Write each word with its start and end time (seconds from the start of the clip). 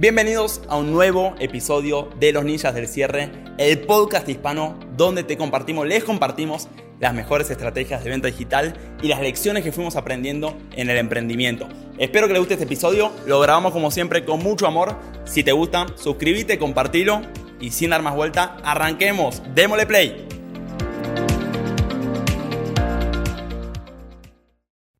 Bienvenidos 0.00 0.62
a 0.70 0.78
un 0.78 0.92
nuevo 0.92 1.34
episodio 1.40 2.08
de 2.18 2.32
Los 2.32 2.42
Ninjas 2.42 2.74
del 2.74 2.88
Cierre, 2.88 3.30
el 3.58 3.82
podcast 3.82 4.26
hispano 4.30 4.80
donde 4.96 5.24
te 5.24 5.36
compartimos, 5.36 5.86
les 5.86 6.04
compartimos 6.04 6.70
las 6.98 7.12
mejores 7.12 7.50
estrategias 7.50 8.02
de 8.02 8.08
venta 8.08 8.28
digital 8.28 8.96
y 9.02 9.08
las 9.08 9.20
lecciones 9.20 9.62
que 9.62 9.72
fuimos 9.72 9.96
aprendiendo 9.96 10.56
en 10.72 10.88
el 10.88 10.96
emprendimiento. 10.96 11.68
Espero 11.98 12.28
que 12.28 12.32
les 12.32 12.40
guste 12.40 12.54
este 12.54 12.64
episodio, 12.64 13.12
lo 13.26 13.40
grabamos 13.40 13.74
como 13.74 13.90
siempre 13.90 14.24
con 14.24 14.42
mucho 14.42 14.66
amor. 14.66 14.96
Si 15.26 15.44
te 15.44 15.52
gusta, 15.52 15.84
suscríbete, 15.96 16.58
compartilo 16.58 17.20
y 17.60 17.70
sin 17.70 17.90
dar 17.90 18.00
más 18.00 18.16
vuelta, 18.16 18.56
arranquemos, 18.64 19.42
démosle 19.54 19.84
play. 19.84 20.26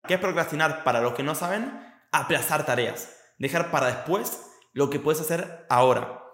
¿Qué 0.06 0.12
es 0.12 0.20
procrastinar? 0.20 0.84
Para 0.84 1.00
los 1.00 1.14
que 1.14 1.22
no 1.22 1.34
saben, 1.34 1.72
aplazar 2.12 2.66
tareas, 2.66 3.16
dejar 3.38 3.70
para 3.70 3.86
después 3.86 4.49
lo 4.72 4.90
que 4.90 5.00
puedes 5.00 5.20
hacer 5.20 5.66
ahora. 5.68 6.24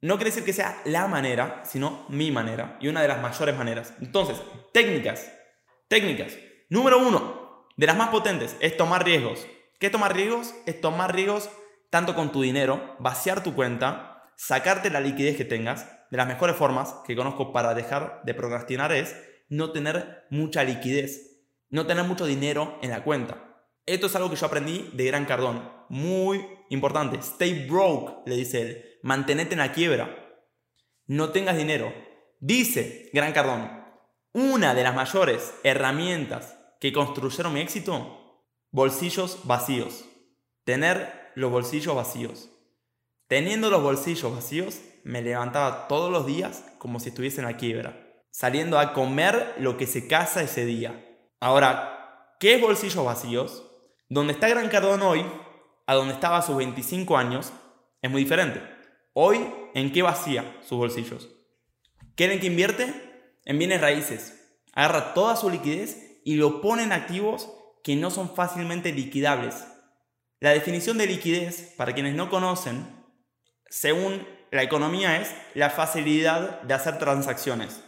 No 0.00 0.16
quiere 0.16 0.30
decir 0.30 0.44
que 0.44 0.52
sea 0.52 0.80
la 0.84 1.06
manera, 1.06 1.62
sino 1.64 2.04
mi 2.08 2.30
manera 2.30 2.76
y 2.80 2.88
una 2.88 3.02
de 3.02 3.08
las 3.08 3.20
mayores 3.20 3.56
maneras. 3.56 3.94
Entonces, 4.00 4.40
técnicas. 4.72 5.30
Técnicas. 5.88 6.36
Número 6.68 6.98
uno, 6.98 7.68
de 7.76 7.86
las 7.86 7.96
más 7.96 8.08
potentes, 8.08 8.56
es 8.60 8.76
tomar 8.76 9.04
riesgos. 9.04 9.46
¿Qué 9.78 9.86
es 9.86 9.92
tomar 9.92 10.14
riesgos? 10.14 10.54
Es 10.66 10.80
tomar 10.80 11.14
riesgos 11.14 11.50
tanto 11.90 12.14
con 12.14 12.32
tu 12.32 12.42
dinero, 12.42 12.96
vaciar 12.98 13.42
tu 13.42 13.54
cuenta, 13.54 14.32
sacarte 14.36 14.90
la 14.90 15.00
liquidez 15.00 15.36
que 15.36 15.44
tengas. 15.44 15.86
De 16.10 16.16
las 16.16 16.26
mejores 16.26 16.56
formas 16.56 16.94
que 17.06 17.16
conozco 17.16 17.52
para 17.52 17.74
dejar 17.74 18.22
de 18.24 18.34
procrastinar 18.34 18.92
es 18.92 19.16
no 19.48 19.72
tener 19.72 20.24
mucha 20.30 20.64
liquidez 20.64 21.32
no 21.72 21.86
tener 21.86 22.04
mucho 22.04 22.26
dinero 22.26 22.78
en 22.82 22.90
la 22.90 23.02
cuenta. 23.02 23.66
Esto 23.86 24.06
es 24.06 24.14
algo 24.14 24.30
que 24.30 24.36
yo 24.36 24.46
aprendí 24.46 24.90
de 24.92 25.06
Gran 25.06 25.24
Cardón. 25.24 25.68
Muy 25.88 26.46
importante. 26.72 27.18
Stay 27.18 27.66
broke, 27.66 28.28
le 28.28 28.36
dice 28.36 28.62
él. 28.62 28.98
Mantenete 29.02 29.52
en 29.52 29.60
la 29.60 29.72
quiebra. 29.72 30.16
No 31.06 31.30
tengas 31.30 31.56
dinero. 31.56 31.92
Dice 32.40 33.10
Gran 33.12 33.32
Cardón, 33.32 33.70
una 34.32 34.74
de 34.74 34.82
las 34.82 34.94
mayores 34.94 35.54
herramientas 35.62 36.58
que 36.80 36.92
construyeron 36.92 37.52
mi 37.52 37.60
éxito, 37.60 38.40
bolsillos 38.70 39.40
vacíos. 39.44 40.04
Tener 40.64 41.30
los 41.34 41.50
bolsillos 41.50 41.94
vacíos. 41.94 42.50
Teniendo 43.28 43.70
los 43.70 43.82
bolsillos 43.82 44.34
vacíos, 44.34 44.80
me 45.04 45.22
levantaba 45.22 45.86
todos 45.88 46.10
los 46.10 46.26
días 46.26 46.64
como 46.78 46.98
si 46.98 47.10
estuviese 47.10 47.40
en 47.40 47.46
la 47.46 47.56
quiebra, 47.56 48.24
saliendo 48.30 48.78
a 48.78 48.92
comer 48.92 49.54
lo 49.58 49.76
que 49.76 49.86
se 49.86 50.08
casa 50.08 50.42
ese 50.42 50.64
día. 50.64 51.08
Ahora, 51.40 52.34
¿qué 52.40 52.54
es 52.54 52.60
bolsillos 52.60 53.04
vacíos? 53.04 53.64
Donde 54.08 54.32
está 54.32 54.48
Gran 54.48 54.68
Cardón 54.68 55.02
hoy, 55.02 55.24
a 55.86 55.94
donde 55.94 56.14
estaba 56.14 56.38
a 56.38 56.42
sus 56.42 56.56
25 56.56 57.16
años, 57.16 57.52
es 58.00 58.10
muy 58.10 58.22
diferente. 58.22 58.62
Hoy, 59.14 59.38
¿en 59.74 59.92
qué 59.92 60.02
vacía 60.02 60.56
sus 60.62 60.78
bolsillos? 60.78 61.28
¿Qué 62.16 62.32
en 62.32 62.40
qué 62.40 62.46
invierte? 62.46 62.92
En 63.44 63.58
bienes 63.58 63.80
raíces. 63.80 64.56
Agarra 64.72 65.14
toda 65.14 65.36
su 65.36 65.50
liquidez 65.50 66.20
y 66.24 66.36
lo 66.36 66.60
pone 66.60 66.84
en 66.84 66.92
activos 66.92 67.50
que 67.82 67.96
no 67.96 68.10
son 68.10 68.34
fácilmente 68.34 68.92
liquidables. 68.92 69.66
La 70.40 70.50
definición 70.50 70.98
de 70.98 71.06
liquidez, 71.06 71.74
para 71.76 71.92
quienes 71.92 72.14
no 72.14 72.30
conocen, 72.30 73.04
según 73.68 74.26
la 74.50 74.62
economía 74.62 75.20
es 75.20 75.34
la 75.54 75.70
facilidad 75.70 76.62
de 76.62 76.74
hacer 76.74 76.98
transacciones. 76.98 77.82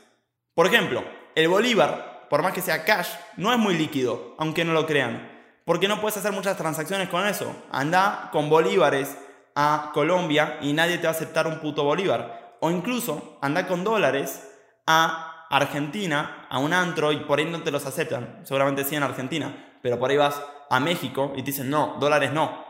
Por 0.54 0.66
ejemplo, 0.66 1.04
el 1.34 1.48
bolívar 1.48 2.14
por 2.28 2.42
más 2.42 2.52
que 2.52 2.62
sea 2.62 2.84
cash, 2.84 3.10
no 3.36 3.52
es 3.52 3.58
muy 3.58 3.76
líquido, 3.76 4.34
aunque 4.38 4.64
no 4.64 4.72
lo 4.72 4.86
crean. 4.86 5.33
Porque 5.64 5.88
no 5.88 6.00
puedes 6.00 6.16
hacer 6.16 6.32
muchas 6.32 6.56
transacciones 6.56 7.08
con 7.08 7.26
eso. 7.26 7.54
Anda 7.70 8.28
con 8.32 8.50
bolívares 8.50 9.16
a 9.54 9.90
Colombia 9.94 10.58
y 10.60 10.72
nadie 10.72 10.98
te 10.98 11.04
va 11.04 11.10
a 11.10 11.16
aceptar 11.16 11.46
un 11.46 11.60
puto 11.60 11.84
bolívar. 11.84 12.56
O 12.60 12.70
incluso 12.70 13.38
anda 13.40 13.66
con 13.66 13.84
dólares 13.84 14.46
a 14.86 15.46
Argentina, 15.50 16.46
a 16.50 16.58
un 16.58 16.72
antro 16.72 17.12
y 17.12 17.20
por 17.20 17.38
ahí 17.38 17.46
no 17.46 17.62
te 17.62 17.70
los 17.70 17.86
aceptan. 17.86 18.40
Seguramente 18.44 18.84
sí 18.84 18.96
en 18.96 19.02
Argentina, 19.02 19.78
pero 19.82 19.98
por 19.98 20.10
ahí 20.10 20.16
vas 20.16 20.42
a 20.68 20.80
México 20.80 21.32
y 21.34 21.42
te 21.42 21.50
dicen 21.50 21.70
no, 21.70 21.96
dólares 22.00 22.32
no. 22.32 22.64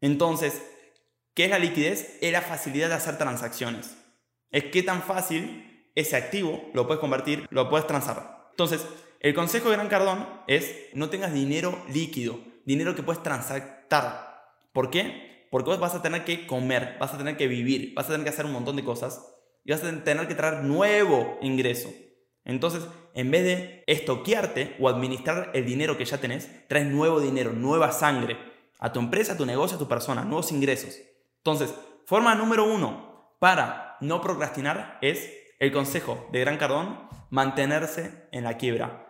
Entonces, 0.00 0.62
¿qué 1.34 1.44
es 1.44 1.50
la 1.50 1.58
liquidez? 1.58 2.18
Es 2.22 2.32
la 2.32 2.40
facilidad 2.40 2.88
de 2.88 2.94
hacer 2.94 3.18
transacciones. 3.18 3.96
Es 4.50 4.64
que 4.64 4.82
tan 4.82 5.02
fácil 5.02 5.90
ese 5.94 6.16
activo 6.16 6.70
lo 6.72 6.86
puedes 6.86 7.00
convertir, 7.00 7.46
lo 7.50 7.68
puedes 7.68 7.86
transar. 7.86 8.48
Entonces, 8.50 8.86
el 9.20 9.34
consejo 9.34 9.68
de 9.68 9.76
Gran 9.76 9.88
Cardón 9.88 10.26
es 10.46 10.74
no 10.94 11.10
tengas 11.10 11.34
dinero 11.34 11.78
líquido, 11.92 12.40
dinero 12.64 12.94
que 12.94 13.02
puedes 13.02 13.22
transactar. 13.22 14.56
¿Por 14.72 14.90
qué? 14.90 15.46
Porque 15.50 15.68
vos 15.68 15.78
vas 15.78 15.94
a 15.94 16.00
tener 16.00 16.24
que 16.24 16.46
comer, 16.46 16.96
vas 16.98 17.12
a 17.12 17.18
tener 17.18 17.36
que 17.36 17.46
vivir, 17.46 17.92
vas 17.94 18.06
a 18.06 18.12
tener 18.12 18.24
que 18.24 18.30
hacer 18.30 18.46
un 18.46 18.52
montón 18.52 18.76
de 18.76 18.84
cosas 18.84 19.36
y 19.62 19.72
vas 19.72 19.84
a 19.84 20.04
tener 20.04 20.26
que 20.26 20.34
traer 20.34 20.64
nuevo 20.64 21.38
ingreso. 21.42 21.90
Entonces, 22.46 22.86
en 23.14 23.30
vez 23.30 23.44
de 23.44 23.84
estoquearte 23.86 24.76
o 24.80 24.88
administrar 24.88 25.50
el 25.52 25.66
dinero 25.66 25.98
que 25.98 26.06
ya 26.06 26.18
tenés, 26.18 26.48
traes 26.68 26.86
nuevo 26.86 27.20
dinero, 27.20 27.52
nueva 27.52 27.92
sangre 27.92 28.38
a 28.78 28.90
tu 28.92 29.00
empresa, 29.00 29.34
a 29.34 29.36
tu 29.36 29.44
negocio, 29.44 29.76
a 29.76 29.78
tu 29.78 29.88
persona, 29.88 30.24
nuevos 30.24 30.50
ingresos. 30.50 30.96
Entonces, 31.38 31.74
forma 32.06 32.34
número 32.34 32.64
uno 32.64 33.36
para 33.38 33.98
no 34.00 34.22
procrastinar 34.22 34.98
es 35.02 35.30
el 35.58 35.72
consejo 35.72 36.26
de 36.32 36.40
Gran 36.40 36.56
Cardón, 36.56 37.08
mantenerse 37.28 38.28
en 38.32 38.44
la 38.44 38.56
quiebra, 38.56 39.09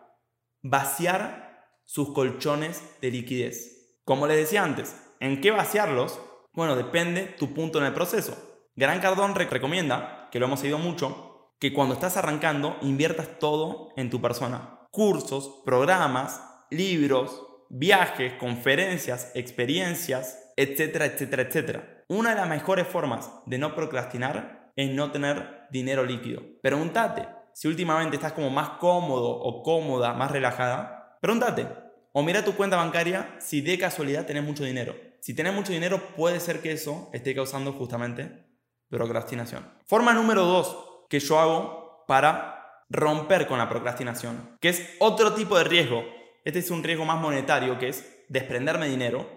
vaciar 0.62 1.74
sus 1.84 2.12
colchones 2.12 2.82
de 3.00 3.10
liquidez. 3.10 3.98
Como 4.04 4.26
les 4.26 4.36
decía 4.36 4.62
antes, 4.62 4.96
¿en 5.20 5.40
qué 5.40 5.50
vaciarlos? 5.50 6.20
Bueno, 6.52 6.76
depende 6.76 7.22
tu 7.38 7.54
punto 7.54 7.78
en 7.78 7.84
el 7.84 7.94
proceso. 7.94 8.36
Gran 8.76 9.00
Cardón 9.00 9.34
recomienda, 9.34 10.28
que 10.30 10.38
lo 10.38 10.46
hemos 10.46 10.62
oído 10.62 10.78
mucho, 10.78 11.52
que 11.58 11.72
cuando 11.72 11.94
estás 11.94 12.16
arrancando 12.16 12.76
inviertas 12.82 13.38
todo 13.38 13.88
en 13.96 14.10
tu 14.10 14.20
persona. 14.20 14.86
Cursos, 14.90 15.62
programas, 15.64 16.42
libros, 16.70 17.46
viajes, 17.68 18.32
conferencias, 18.34 19.30
experiencias, 19.34 20.52
etcétera, 20.56 21.06
etcétera, 21.06 21.42
etcétera. 21.42 22.04
Una 22.08 22.30
de 22.30 22.36
las 22.36 22.48
mejores 22.48 22.86
formas 22.86 23.30
de 23.46 23.58
no 23.58 23.74
procrastinar 23.74 24.72
es 24.76 24.90
no 24.90 25.12
tener 25.12 25.66
dinero 25.70 26.04
líquido. 26.04 26.42
Pregúntate, 26.62 27.28
si 27.60 27.68
últimamente 27.68 28.16
estás 28.16 28.32
como 28.32 28.48
más 28.48 28.70
cómodo 28.78 29.28
o 29.28 29.62
cómoda, 29.62 30.14
más 30.14 30.30
relajada, 30.30 31.18
pregúntate 31.20 31.68
o 32.10 32.22
mira 32.22 32.42
tu 32.42 32.56
cuenta 32.56 32.78
bancaria 32.78 33.36
si 33.38 33.60
de 33.60 33.78
casualidad 33.78 34.24
tenés 34.24 34.44
mucho 34.44 34.64
dinero. 34.64 34.96
Si 35.20 35.34
tenés 35.34 35.52
mucho 35.52 35.70
dinero, 35.70 36.00
puede 36.16 36.40
ser 36.40 36.62
que 36.62 36.72
eso 36.72 37.10
esté 37.12 37.34
causando 37.34 37.74
justamente 37.74 38.46
procrastinación. 38.88 39.70
Forma 39.84 40.14
número 40.14 40.46
dos 40.46 41.04
que 41.10 41.20
yo 41.20 41.38
hago 41.38 42.06
para 42.08 42.86
romper 42.88 43.46
con 43.46 43.58
la 43.58 43.68
procrastinación, 43.68 44.56
que 44.58 44.70
es 44.70 44.96
otro 44.98 45.34
tipo 45.34 45.58
de 45.58 45.64
riesgo. 45.64 46.02
Este 46.46 46.60
es 46.60 46.70
un 46.70 46.82
riesgo 46.82 47.04
más 47.04 47.20
monetario, 47.20 47.78
que 47.78 47.88
es 47.88 48.24
desprenderme 48.30 48.88
dinero, 48.88 49.28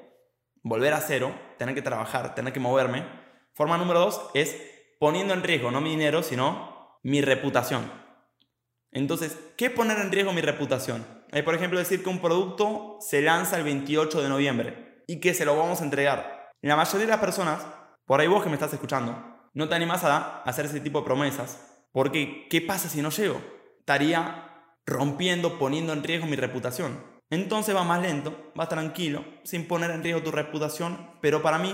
volver 0.61 0.93
a 0.93 1.01
cero, 1.01 1.35
tener 1.57 1.75
que 1.75 1.81
trabajar, 1.81 2.35
tener 2.35 2.53
que 2.53 2.61
moverme. 2.61 3.05
Forma 3.53 3.77
número 3.77 3.99
dos 3.99 4.21
es 4.33 4.55
poniendo 4.97 5.33
en 5.33 5.43
riesgo 5.43 5.71
no 5.71 5.81
mi 5.81 5.89
dinero, 5.89 6.23
sino 6.23 6.99
mi 7.03 7.19
reputación. 7.21 8.02
Entonces, 8.93 9.37
¿qué 9.57 9.69
poner 9.69 9.97
en 9.97 10.11
riesgo 10.11 10.33
mi 10.33 10.41
reputación? 10.41 11.05
Es, 11.31 11.43
por 11.43 11.55
ejemplo, 11.55 11.79
decir 11.79 12.03
que 12.03 12.09
un 12.09 12.19
producto 12.19 12.97
se 13.01 13.21
lanza 13.21 13.57
el 13.57 13.63
28 13.63 14.21
de 14.21 14.29
noviembre 14.29 15.03
y 15.07 15.19
que 15.19 15.33
se 15.33 15.45
lo 15.45 15.57
vamos 15.57 15.81
a 15.81 15.83
entregar. 15.83 16.51
La 16.61 16.75
mayoría 16.75 17.07
de 17.07 17.11
las 17.11 17.19
personas, 17.19 17.65
por 18.05 18.19
ahí 18.19 18.27
vos 18.27 18.43
que 18.43 18.49
me 18.49 18.55
estás 18.55 18.73
escuchando, 18.73 19.49
no 19.53 19.67
te 19.67 19.75
animas 19.75 20.03
a 20.03 20.41
hacer 20.43 20.65
ese 20.65 20.79
tipo 20.79 20.99
de 20.99 21.05
promesas. 21.05 21.73
Porque, 21.91 22.47
¿qué 22.49 22.61
pasa 22.61 22.89
si 22.89 23.01
no 23.01 23.09
llego? 23.09 23.41
Estaría 23.79 24.49
rompiendo, 24.85 25.57
poniendo 25.59 25.93
en 25.93 26.03
riesgo 26.03 26.27
mi 26.27 26.35
reputación. 26.35 27.03
Entonces 27.29 27.75
va 27.75 27.83
más 27.83 28.01
lento, 28.01 28.51
vas 28.55 28.69
tranquilo, 28.69 29.25
sin 29.43 29.67
poner 29.67 29.91
en 29.91 30.03
riesgo 30.03 30.21
tu 30.21 30.31
reputación, 30.31 31.09
pero 31.21 31.41
para 31.41 31.57
mí, 31.57 31.73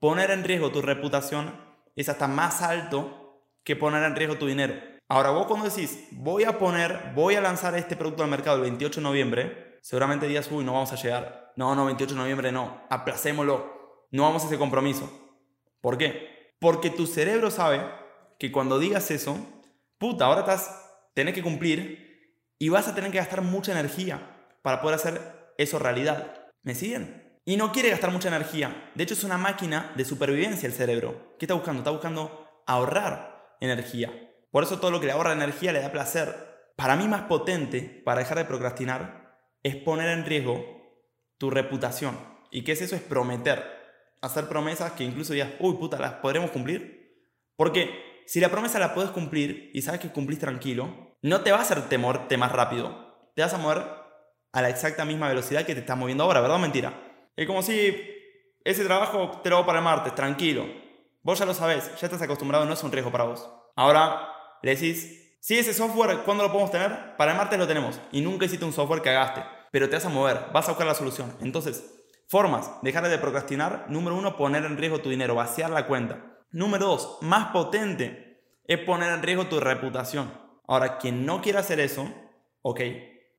poner 0.00 0.30
en 0.32 0.44
riesgo 0.44 0.70
tu 0.72 0.82
reputación 0.82 1.54
es 1.94 2.08
hasta 2.08 2.26
más 2.26 2.62
alto 2.62 3.44
que 3.64 3.76
poner 3.76 4.02
en 4.02 4.16
riesgo 4.16 4.38
tu 4.38 4.46
dinero. 4.46 4.74
Ahora 5.10 5.30
vos 5.30 5.46
cuando 5.46 5.68
decís, 5.68 6.06
voy 6.10 6.44
a 6.44 6.58
poner, 6.58 7.12
voy 7.14 7.34
a 7.34 7.40
lanzar 7.40 7.74
este 7.76 7.96
producto 7.96 8.22
al 8.22 8.28
mercado 8.28 8.56
el 8.56 8.62
28 8.62 9.00
de 9.00 9.04
noviembre, 9.04 9.78
seguramente 9.80 10.28
digas, 10.28 10.50
uy, 10.50 10.64
no 10.64 10.74
vamos 10.74 10.92
a 10.92 10.96
llegar. 10.96 11.52
No, 11.56 11.74
no, 11.74 11.86
28 11.86 12.14
de 12.14 12.20
noviembre 12.20 12.52
no, 12.52 12.82
aplacémoslo. 12.90 14.06
No 14.10 14.24
vamos 14.24 14.44
a 14.44 14.46
ese 14.46 14.58
compromiso. 14.58 15.10
¿Por 15.80 15.96
qué? 15.96 16.54
Porque 16.60 16.90
tu 16.90 17.06
cerebro 17.06 17.50
sabe 17.50 17.82
que 18.38 18.52
cuando 18.52 18.78
digas 18.78 19.10
eso, 19.10 19.38
puta, 19.96 20.26
ahora 20.26 20.40
estás, 20.40 21.10
tenés 21.14 21.34
que 21.34 21.42
cumplir 21.42 22.44
y 22.58 22.68
vas 22.68 22.86
a 22.86 22.94
tener 22.94 23.10
que 23.10 23.18
gastar 23.18 23.40
mucha 23.40 23.72
energía 23.72 24.50
para 24.62 24.82
poder 24.82 24.96
hacer 24.96 25.52
eso 25.56 25.78
realidad. 25.78 26.50
¿Me 26.62 26.74
siguen? 26.74 27.40
Y 27.46 27.56
no 27.56 27.72
quiere 27.72 27.88
gastar 27.90 28.12
mucha 28.12 28.28
energía. 28.28 28.90
De 28.94 29.04
hecho, 29.04 29.14
es 29.14 29.24
una 29.24 29.38
máquina 29.38 29.92
de 29.96 30.04
supervivencia 30.04 30.66
el 30.66 30.74
cerebro. 30.74 31.34
¿Qué 31.38 31.46
está 31.46 31.54
buscando? 31.54 31.80
Está 31.80 31.92
buscando 31.92 32.46
ahorrar 32.66 33.56
energía. 33.60 34.27
Por 34.50 34.62
eso 34.62 34.78
todo 34.78 34.90
lo 34.90 35.00
que 35.00 35.06
le 35.06 35.12
ahorra 35.12 35.32
energía 35.32 35.72
le 35.72 35.80
da 35.80 35.92
placer. 35.92 36.72
Para 36.76 36.96
mí 36.96 37.08
más 37.08 37.22
potente 37.22 38.02
para 38.04 38.20
dejar 38.20 38.38
de 38.38 38.44
procrastinar 38.44 39.36
es 39.62 39.76
poner 39.76 40.08
en 40.10 40.24
riesgo 40.24 40.64
tu 41.38 41.50
reputación. 41.50 42.18
¿Y 42.50 42.64
qué 42.64 42.72
es 42.72 42.82
eso? 42.82 42.96
Es 42.96 43.02
prometer. 43.02 43.76
hacer 44.20 44.48
promesas 44.48 44.92
que 44.92 45.04
incluso 45.04 45.32
digas, 45.32 45.50
uy, 45.60 45.74
puta, 45.74 45.98
¿las 45.98 46.14
podremos 46.14 46.50
cumplir? 46.50 46.98
Porque 47.56 48.22
si 48.26 48.40
la 48.40 48.48
promesa 48.48 48.78
la 48.78 48.94
puedes 48.94 49.10
cumplir 49.10 49.70
y 49.74 49.82
sabes 49.82 50.00
que 50.00 50.10
cumplís 50.10 50.38
tranquilo, 50.38 51.16
no 51.22 51.40
te 51.42 51.52
va 51.52 51.58
a 51.58 51.62
hacer 51.62 51.88
temor 51.88 52.26
más 52.36 52.52
rápido. 52.52 53.30
Te 53.34 53.42
vas 53.42 53.54
a 53.54 53.58
mover 53.58 53.84
a 54.52 54.62
la 54.62 54.70
exacta 54.70 55.04
misma 55.04 55.28
velocidad 55.28 55.64
que 55.64 55.74
te 55.74 55.80
estás 55.80 55.96
moviendo 55.96 56.24
ahora, 56.24 56.40
¿verdad 56.40 56.58
mentira? 56.58 56.92
Es 57.36 57.46
como 57.46 57.62
si 57.62 57.96
ese 58.64 58.84
trabajo 58.84 59.40
te 59.42 59.50
lo 59.50 59.56
hago 59.56 59.66
para 59.66 59.78
el 59.78 59.84
martes, 59.84 60.14
tranquilo. 60.14 60.66
Vos 61.22 61.38
ya 61.38 61.46
lo 61.46 61.54
sabés, 61.54 61.90
ya 62.00 62.06
estás 62.06 62.22
acostumbrado, 62.22 62.64
no 62.64 62.72
es 62.72 62.82
un 62.82 62.92
riesgo 62.92 63.12
para 63.12 63.24
vos. 63.24 63.48
Ahora 63.76 64.37
le 64.62 64.74
decís, 64.74 65.36
si 65.40 65.58
ese 65.58 65.72
software, 65.72 66.18
¿cuándo 66.24 66.44
lo 66.44 66.50
podemos 66.50 66.70
tener? 66.70 67.16
Para 67.16 67.32
el 67.32 67.36
martes 67.36 67.58
lo 67.58 67.66
tenemos. 67.66 68.00
Y 68.12 68.20
nunca 68.20 68.46
hiciste 68.46 68.64
un 68.64 68.72
software 68.72 69.02
que 69.02 69.10
agaste. 69.10 69.42
Pero 69.70 69.88
te 69.88 69.96
vas 69.96 70.04
a 70.04 70.10
mover, 70.10 70.46
vas 70.52 70.66
a 70.66 70.72
buscar 70.72 70.86
la 70.86 70.94
solución. 70.94 71.34
Entonces, 71.40 71.84
formas, 72.26 72.70
dejar 72.82 73.08
de 73.08 73.18
procrastinar. 73.18 73.86
Número 73.88 74.16
uno, 74.16 74.36
poner 74.36 74.64
en 74.64 74.76
riesgo 74.76 75.00
tu 75.00 75.10
dinero, 75.10 75.34
vaciar 75.34 75.70
la 75.70 75.86
cuenta. 75.86 76.38
Número 76.50 76.86
dos, 76.86 77.18
más 77.22 77.52
potente, 77.52 78.42
es 78.64 78.78
poner 78.78 79.12
en 79.12 79.22
riesgo 79.22 79.46
tu 79.46 79.60
reputación. 79.60 80.32
Ahora, 80.66 80.98
quien 80.98 81.24
no 81.24 81.40
quiera 81.40 81.60
hacer 81.60 81.80
eso, 81.80 82.12
ok, 82.62 82.80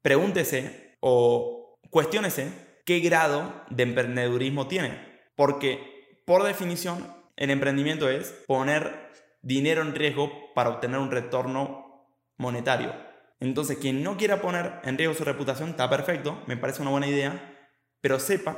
pregúntese 0.01 0.98
o 1.00 1.80
cuestiónese 1.89 2.81
qué 2.86 3.00
grado 3.00 3.66
de 3.69 3.83
emprendedurismo 3.83 4.68
tiene. 4.68 5.21
Porque, 5.36 6.21
por 6.25 6.44
definición, 6.44 7.13
el 7.36 7.51
emprendimiento 7.51 8.10
es 8.10 8.31
poner 8.48 9.09
dinero 9.42 9.82
en 9.82 9.96
riesgo 9.96 10.32
para 10.54 10.70
obtener 10.70 11.00
un 11.00 11.12
retorno 11.12 12.08
monetario. 12.38 12.94
Entonces, 13.40 13.78
quien 13.78 14.04
no 14.04 14.18
quiera 14.18 14.42
poner 14.42 14.80
en 14.84 14.98
riesgo 14.98 15.16
su 15.16 15.24
reputación 15.24 15.70
está 15.70 15.90
perfecto, 15.90 16.42
me 16.46 16.58
parece 16.58 16.82
una 16.82 16.92
buena 16.92 17.08
idea, 17.08 17.58
pero 18.02 18.20
sepa 18.20 18.58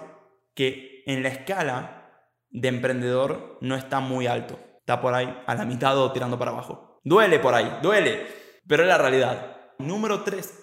que 0.55 1.03
en 1.05 1.23
la 1.23 1.29
escala 1.29 2.01
de 2.49 2.67
emprendedor 2.67 3.57
no 3.61 3.75
está 3.75 3.99
muy 3.99 4.27
alto. 4.27 4.59
Está 4.79 4.99
por 4.99 5.13
ahí 5.13 5.41
a 5.45 5.55
la 5.55 5.65
mitad 5.65 5.97
o 5.97 6.11
tirando 6.11 6.37
para 6.37 6.51
abajo. 6.51 6.99
Duele 7.03 7.39
por 7.39 7.53
ahí, 7.53 7.79
duele, 7.81 8.27
pero 8.67 8.83
es 8.83 8.89
la 8.89 8.97
realidad. 8.97 9.57
Número 9.77 10.21
3. 10.23 10.59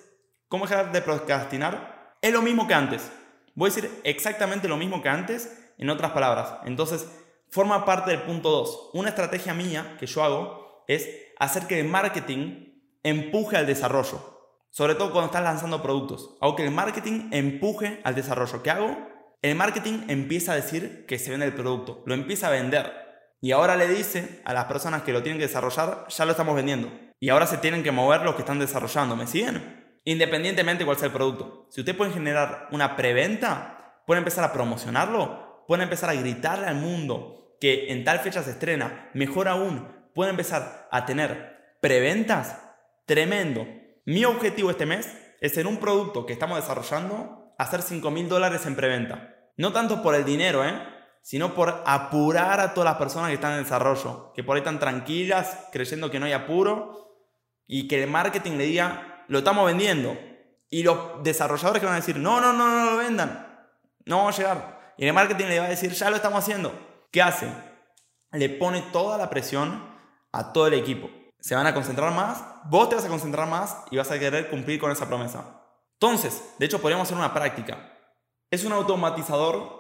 ¿Cómo 0.49 0.67
dejar 0.67 0.93
de 0.93 1.03
procrastinar? 1.03 2.17
Es 2.21 2.33
lo 2.33 2.43
mismo 2.43 2.67
que 2.67 2.75
antes. 2.75 3.13
Voy 3.55 3.71
a 3.71 3.75
decir 3.75 4.01
exactamente 4.05 4.69
lo 4.69 4.77
mismo 4.77 5.03
que 5.03 5.09
antes, 5.09 5.73
en 5.79 5.91
otras 5.91 6.13
palabras. 6.13 6.55
Entonces, 6.65 7.09
forma 7.51 7.85
parte 7.85 8.11
del 8.11 8.23
punto 8.23 8.51
2. 8.51 8.91
Una 8.95 9.11
estrategia 9.11 9.55
mía 9.55 9.97
que 9.99 10.07
yo 10.07 10.23
hago 10.23 10.85
es 10.87 11.09
hacer 11.39 11.67
que 11.67 11.81
el 11.81 11.87
marketing 11.89 12.69
empuje 13.03 13.57
al 13.57 13.67
desarrollo. 13.67 14.39
Sobre 14.71 14.95
todo 14.95 15.13
cuando 15.13 15.27
estás 15.27 15.43
lanzando 15.43 15.83
productos. 15.83 16.37
Hago 16.41 16.57
que 16.57 16.65
el 16.65 16.71
marketing 16.71 17.31
empuje 17.33 18.01
al 18.05 18.15
desarrollo. 18.15 18.63
¿Qué 18.63 18.71
hago? 18.71 18.97
El 19.41 19.55
marketing 19.55 20.05
empieza 20.09 20.53
a 20.53 20.57
decir 20.57 21.07
que 21.07 21.19
se 21.19 21.31
vende 21.31 21.47
el 21.47 21.55
producto. 21.55 22.03
Lo 22.07 22.15
empieza 22.15 22.49
a 22.49 22.51
vender. 22.51 22.93
Y 23.41 23.53
ahora 23.53 23.77
le 23.77 23.87
dice 23.87 24.43
a 24.45 24.53
las 24.53 24.65
personas 24.65 25.03
que 25.03 25.13
lo 25.13 25.23
tienen 25.23 25.39
que 25.39 25.47
desarrollar, 25.47 26.07
ya 26.09 26.25
lo 26.25 26.33
estamos 26.33 26.57
vendiendo. 26.57 26.91
Y 27.21 27.29
ahora 27.31 27.47
se 27.47 27.59
tienen 27.59 27.83
que 27.83 27.93
mover 27.93 28.23
los 28.23 28.35
que 28.35 28.43
están 28.43 28.59
desarrollando. 28.59 29.17
¿Me 29.17 29.27
siguen? 29.27 30.01
Independientemente 30.05 30.81
de 30.81 30.87
cuál 30.87 30.99
sea 30.99 31.07
el 31.07 31.13
producto. 31.13 31.67
Si 31.71 31.81
usted 31.81 31.97
puede 31.97 32.13
generar 32.13 32.69
una 32.73 32.97
preventa, 32.97 34.03
puede 34.07 34.19
empezar 34.19 34.45
a 34.45 34.53
promocionarlo, 34.53 35.65
puede 35.69 35.85
empezar 35.85 36.11
a 36.11 36.15
gritarle 36.15 36.67
al 36.67 36.77
mundo 36.77 37.38
que 37.61 37.93
en 37.93 38.05
tal 38.05 38.21
fecha 38.21 38.43
se 38.43 38.53
estrena. 38.53 39.11
Mejor 39.15 39.49
aún, 39.49 39.89
puede 40.15 40.31
empezar 40.31 40.89
a 40.91 41.07
tener 41.07 41.77
preventas 41.81 42.57
Tremendo. 43.09 43.67
Mi 44.05 44.27
objetivo 44.27 44.71
este 44.71 44.85
mes 44.85 45.17
es 45.41 45.57
en 45.57 45.67
un 45.67 45.79
producto 45.79 46.27
que 46.27 46.35
estamos 46.35 46.61
desarrollando 46.61 47.55
hacer 47.57 47.81
5 47.81 48.11
mil 48.11 48.29
dólares 48.29 48.67
en 48.67 48.77
preventa. 48.77 49.35
No 49.57 49.73
tanto 49.73 50.03
por 50.03 50.15
el 50.15 50.27
dinero, 50.27 50.63
¿eh? 50.63 50.79
sino 51.23 51.55
por 51.55 51.83
apurar 51.87 52.61
a 52.61 52.75
todas 52.75 52.91
las 52.91 52.99
personas 52.99 53.29
que 53.29 53.37
están 53.37 53.55
en 53.55 53.63
desarrollo, 53.63 54.35
que 54.35 54.45
por 54.45 54.57
ahí 54.57 54.61
están 54.61 54.79
tranquilas, 54.79 55.69
creyendo 55.73 56.11
que 56.11 56.21
no 56.21 56.27
hay 56.27 56.33
apuro, 56.33 57.17
y 57.67 57.89
que 57.89 58.03
el 58.03 58.11
marketing 58.11 58.59
le 58.59 58.65
diga, 58.65 59.25
lo 59.29 59.39
estamos 59.39 59.65
vendiendo. 59.65 60.15
Y 60.69 60.83
los 60.83 61.23
desarrolladores 61.23 61.81
que 61.81 61.87
van 61.87 61.95
a 61.95 62.01
decir, 62.01 62.17
no, 62.17 62.43
no, 62.43 62.53
no, 62.53 62.85
no 62.85 62.91
lo 62.91 62.97
vendan, 62.99 63.67
no 64.05 64.19
vamos 64.19 64.39
a 64.39 64.43
llegar. 64.43 64.95
Y 64.99 65.07
el 65.07 65.15
marketing 65.15 65.47
le 65.47 65.61
va 65.61 65.65
a 65.65 65.71
decir, 65.71 65.93
ya 65.93 66.11
lo 66.11 66.17
estamos 66.17 66.41
haciendo. 66.41 66.88
¿Qué 67.11 67.23
hace? 67.23 67.49
Le 68.33 68.49
pone 68.49 68.83
toda 68.93 69.19
la 69.19 69.31
presión 69.31 69.97
a 70.33 70.53
todo 70.53 70.67
el 70.67 70.75
equipo 70.75 71.09
se 71.41 71.55
van 71.55 71.67
a 71.67 71.75
concentrar 71.75 72.13
más, 72.13 72.45
vos 72.65 72.89
te 72.89 72.97
vas 72.97 73.05
a 73.05 73.09
concentrar 73.09 73.49
más 73.49 73.85
y 73.91 73.97
vas 73.97 74.11
a 74.11 74.19
querer 74.19 74.51
cumplir 74.51 74.81
con 74.81 74.91
esa 74.91 75.07
promesa. 75.07 75.63
Entonces, 75.95 76.55
de 76.59 76.67
hecho, 76.67 76.81
podríamos 76.81 77.07
hacer 77.07 77.19
una 77.19 77.35
práctica. 77.35 77.93
Es 78.51 78.65
un 78.65 78.73
automatizador 78.73 79.79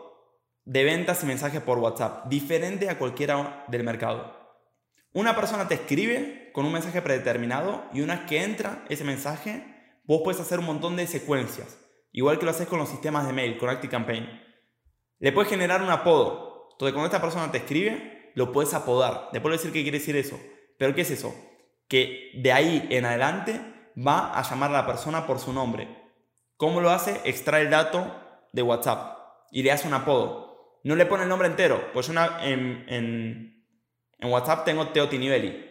de 0.64 0.84
ventas 0.84 1.22
y 1.22 1.26
mensajes 1.26 1.62
por 1.62 1.78
WhatsApp, 1.78 2.26
diferente 2.26 2.88
a 2.88 2.98
cualquiera 2.98 3.64
del 3.68 3.84
mercado. 3.84 4.36
Una 5.12 5.34
persona 5.34 5.66
te 5.66 5.74
escribe 5.74 6.50
con 6.52 6.66
un 6.66 6.72
mensaje 6.72 7.02
predeterminado 7.02 7.84
y 7.92 8.02
una 8.02 8.16
vez 8.16 8.26
que 8.26 8.44
entra 8.44 8.84
ese 8.88 9.04
mensaje, 9.04 9.64
vos 10.04 10.20
puedes 10.22 10.40
hacer 10.40 10.58
un 10.58 10.66
montón 10.66 10.96
de 10.96 11.06
secuencias, 11.06 11.78
igual 12.12 12.38
que 12.38 12.44
lo 12.44 12.50
haces 12.50 12.68
con 12.68 12.78
los 12.78 12.88
sistemas 12.88 13.26
de 13.26 13.32
mail, 13.32 13.58
con 13.58 13.70
ActiveCampaign. 13.70 14.26
Le 15.18 15.32
puedes 15.32 15.50
generar 15.50 15.82
un 15.82 15.90
apodo. 15.90 16.47
Entonces, 16.78 16.94
cuando 16.94 17.06
esta 17.06 17.20
persona 17.20 17.50
te 17.50 17.58
escribe, 17.58 18.30
lo 18.36 18.52
puedes 18.52 18.72
apodar. 18.72 19.30
Puedes 19.42 19.58
decir 19.58 19.72
qué 19.72 19.82
quiere 19.82 19.98
decir 19.98 20.14
eso. 20.14 20.38
Pero 20.78 20.94
¿qué 20.94 21.00
es 21.00 21.10
eso? 21.10 21.34
Que 21.88 22.30
de 22.36 22.52
ahí 22.52 22.86
en 22.90 23.04
adelante 23.04 23.60
va 23.96 24.38
a 24.38 24.48
llamar 24.48 24.70
a 24.70 24.74
la 24.74 24.86
persona 24.86 25.26
por 25.26 25.40
su 25.40 25.52
nombre. 25.52 25.88
¿Cómo 26.56 26.80
lo 26.80 26.90
hace? 26.90 27.20
Extrae 27.24 27.62
el 27.62 27.70
dato 27.70 28.14
de 28.52 28.62
WhatsApp 28.62 29.18
y 29.50 29.64
le 29.64 29.72
hace 29.72 29.88
un 29.88 29.94
apodo. 29.94 30.78
No 30.84 30.94
le 30.94 31.04
pone 31.04 31.24
el 31.24 31.28
nombre 31.28 31.48
entero, 31.48 31.90
pues 31.92 32.06
yo 32.06 32.12
en, 32.12 32.84
en, 32.88 33.64
en, 34.20 34.30
WhatsApp 34.30 34.64
tengo 34.64 34.86
Teo 34.90 35.08
Tinivelli. 35.08 35.66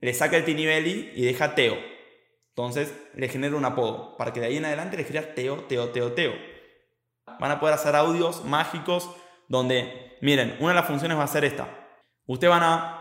Le 0.00 0.12
saca 0.12 0.36
el 0.36 0.44
Tinivelli 0.44 1.12
y 1.14 1.22
deja 1.22 1.54
Teo. 1.54 1.78
Entonces 2.48 2.92
le 3.14 3.28
genera 3.28 3.54
un 3.54 3.64
apodo 3.64 4.16
para 4.16 4.32
que 4.32 4.40
de 4.40 4.46
ahí 4.46 4.56
en 4.56 4.64
adelante 4.64 4.96
le 4.96 5.02
escriba 5.02 5.34
Teo, 5.36 5.66
Teo, 5.66 5.90
Teo, 5.90 6.14
Teo. 6.14 6.32
Van 7.38 7.52
a 7.52 7.60
poder 7.60 7.76
hacer 7.76 7.94
audios 7.94 8.44
mágicos 8.44 9.08
donde, 9.50 10.16
miren, 10.22 10.56
una 10.60 10.70
de 10.70 10.76
las 10.76 10.86
funciones 10.86 11.18
va 11.18 11.24
a 11.24 11.28
ser 11.28 11.44
esta. 11.44 11.68
Ustedes 12.26 12.50
van 12.50 12.62
a 12.62 13.00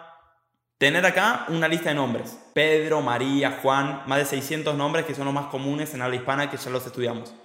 Tener 0.79 1.05
acá 1.05 1.43
una 1.49 1.67
lista 1.67 1.89
de 1.89 1.95
nombres. 1.95 2.39
Pedro, 2.53 3.01
María, 3.01 3.59
Juan, 3.61 4.03
más 4.05 4.17
de 4.17 4.23
600 4.23 4.77
nombres 4.77 5.05
que 5.05 5.13
son 5.13 5.25
los 5.25 5.33
más 5.33 5.47
comunes 5.47 5.93
en 5.93 6.01
habla 6.01 6.15
hispana 6.15 6.49
que 6.49 6.55
ya 6.55 6.69
los 6.69 6.85
estudiamos. 6.85 7.35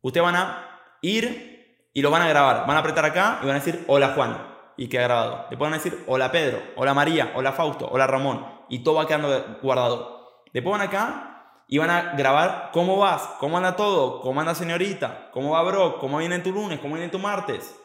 Ustedes 0.00 0.24
van 0.24 0.36
a 0.36 0.98
ir 1.02 1.88
y 1.92 2.02
lo 2.02 2.12
van 2.12 2.22
a 2.22 2.28
grabar. 2.28 2.68
Van 2.68 2.76
a 2.76 2.78
apretar 2.78 3.04
acá 3.04 3.40
y 3.42 3.46
van 3.46 3.56
a 3.56 3.58
decir 3.58 3.84
hola 3.88 4.12
Juan 4.14 4.46
y 4.76 4.88
queda 4.88 5.02
grabado. 5.02 5.46
Después 5.50 5.68
van 5.68 5.72
a 5.72 5.82
decir 5.82 6.04
hola 6.06 6.30
Pedro, 6.30 6.62
hola 6.76 6.94
María, 6.94 7.32
hola 7.34 7.50
Fausto, 7.50 7.88
hola 7.90 8.06
Ramón 8.06 8.46
y 8.68 8.84
todo 8.84 8.94
va 8.94 9.08
quedando 9.08 9.58
guardado. 9.60 10.44
Después 10.52 10.78
van 10.78 10.86
acá 10.86 11.64
y 11.66 11.78
van 11.78 11.90
a 11.90 12.12
grabar 12.12 12.70
cómo 12.72 12.96
vas, 12.96 13.22
cómo 13.40 13.56
anda 13.56 13.74
todo, 13.74 14.20
cómo 14.20 14.38
anda 14.38 14.54
señorita, 14.54 15.30
cómo 15.32 15.50
va 15.50 15.64
bro, 15.64 15.98
cómo 15.98 16.18
viene 16.18 16.38
tu 16.38 16.52
lunes, 16.52 16.78
cómo 16.78 16.94
viene 16.94 17.10
tu 17.10 17.18
martes. 17.18 17.76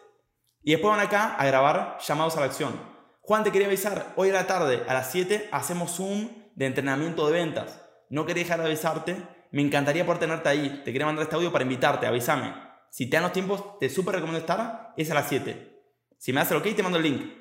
Y 0.63 0.71
después 0.71 0.95
van 0.95 1.05
acá 1.05 1.35
a 1.35 1.45
grabar 1.45 1.97
llamados 1.99 2.37
a 2.37 2.39
la 2.39 2.45
acción. 2.45 2.73
Juan, 3.21 3.43
te 3.43 3.51
quería 3.51 3.67
avisar, 3.67 4.13
hoy 4.15 4.29
a 4.29 4.33
la 4.33 4.47
tarde 4.47 4.83
a 4.87 4.93
las 4.93 5.11
7 5.11 5.49
hacemos 5.51 5.95
Zoom 5.95 6.29
de 6.55 6.65
entrenamiento 6.65 7.27
de 7.27 7.33
ventas. 7.33 7.81
No 8.09 8.25
quería 8.25 8.43
dejar 8.43 8.59
de 8.59 8.65
avisarte, 8.67 9.17
me 9.51 9.61
encantaría 9.61 10.05
por 10.05 10.19
tenerte 10.19 10.49
ahí. 10.49 10.81
Te 10.85 10.91
quería 10.91 11.05
mandar 11.05 11.23
este 11.23 11.35
audio 11.35 11.51
para 11.51 11.63
invitarte, 11.63 12.07
avísame. 12.07 12.53
Si 12.89 13.09
te 13.09 13.17
dan 13.17 13.23
los 13.23 13.33
tiempos, 13.33 13.77
te 13.79 13.89
súper 13.89 14.15
recomiendo 14.15 14.39
estar, 14.39 14.93
es 14.95 15.11
a 15.11 15.15
las 15.15 15.27
7. 15.27 15.81
Si 16.17 16.31
me 16.31 16.39
haces 16.39 16.51
el 16.51 16.57
ok, 16.57 16.75
te 16.75 16.83
mando 16.83 16.97
el 16.97 17.03
link. 17.03 17.33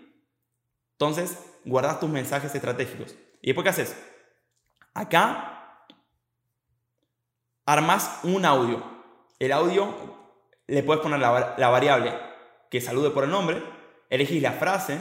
Entonces, 0.92 1.38
guardas 1.64 2.00
tus 2.00 2.10
mensajes 2.10 2.54
estratégicos. 2.54 3.14
¿Y 3.40 3.48
después 3.48 3.64
qué 3.64 3.70
haces? 3.70 3.96
Acá 4.94 5.86
armas 7.66 8.20
un 8.24 8.44
audio. 8.44 8.82
El 9.38 9.52
audio 9.52 9.94
le 10.66 10.82
puedes 10.82 11.02
poner 11.02 11.20
la, 11.20 11.54
la 11.56 11.68
variable 11.68 12.31
que 12.72 12.80
salude 12.80 13.10
por 13.10 13.24
el 13.24 13.30
nombre, 13.30 13.62
elegís 14.08 14.40
la 14.40 14.52
frase, 14.52 14.98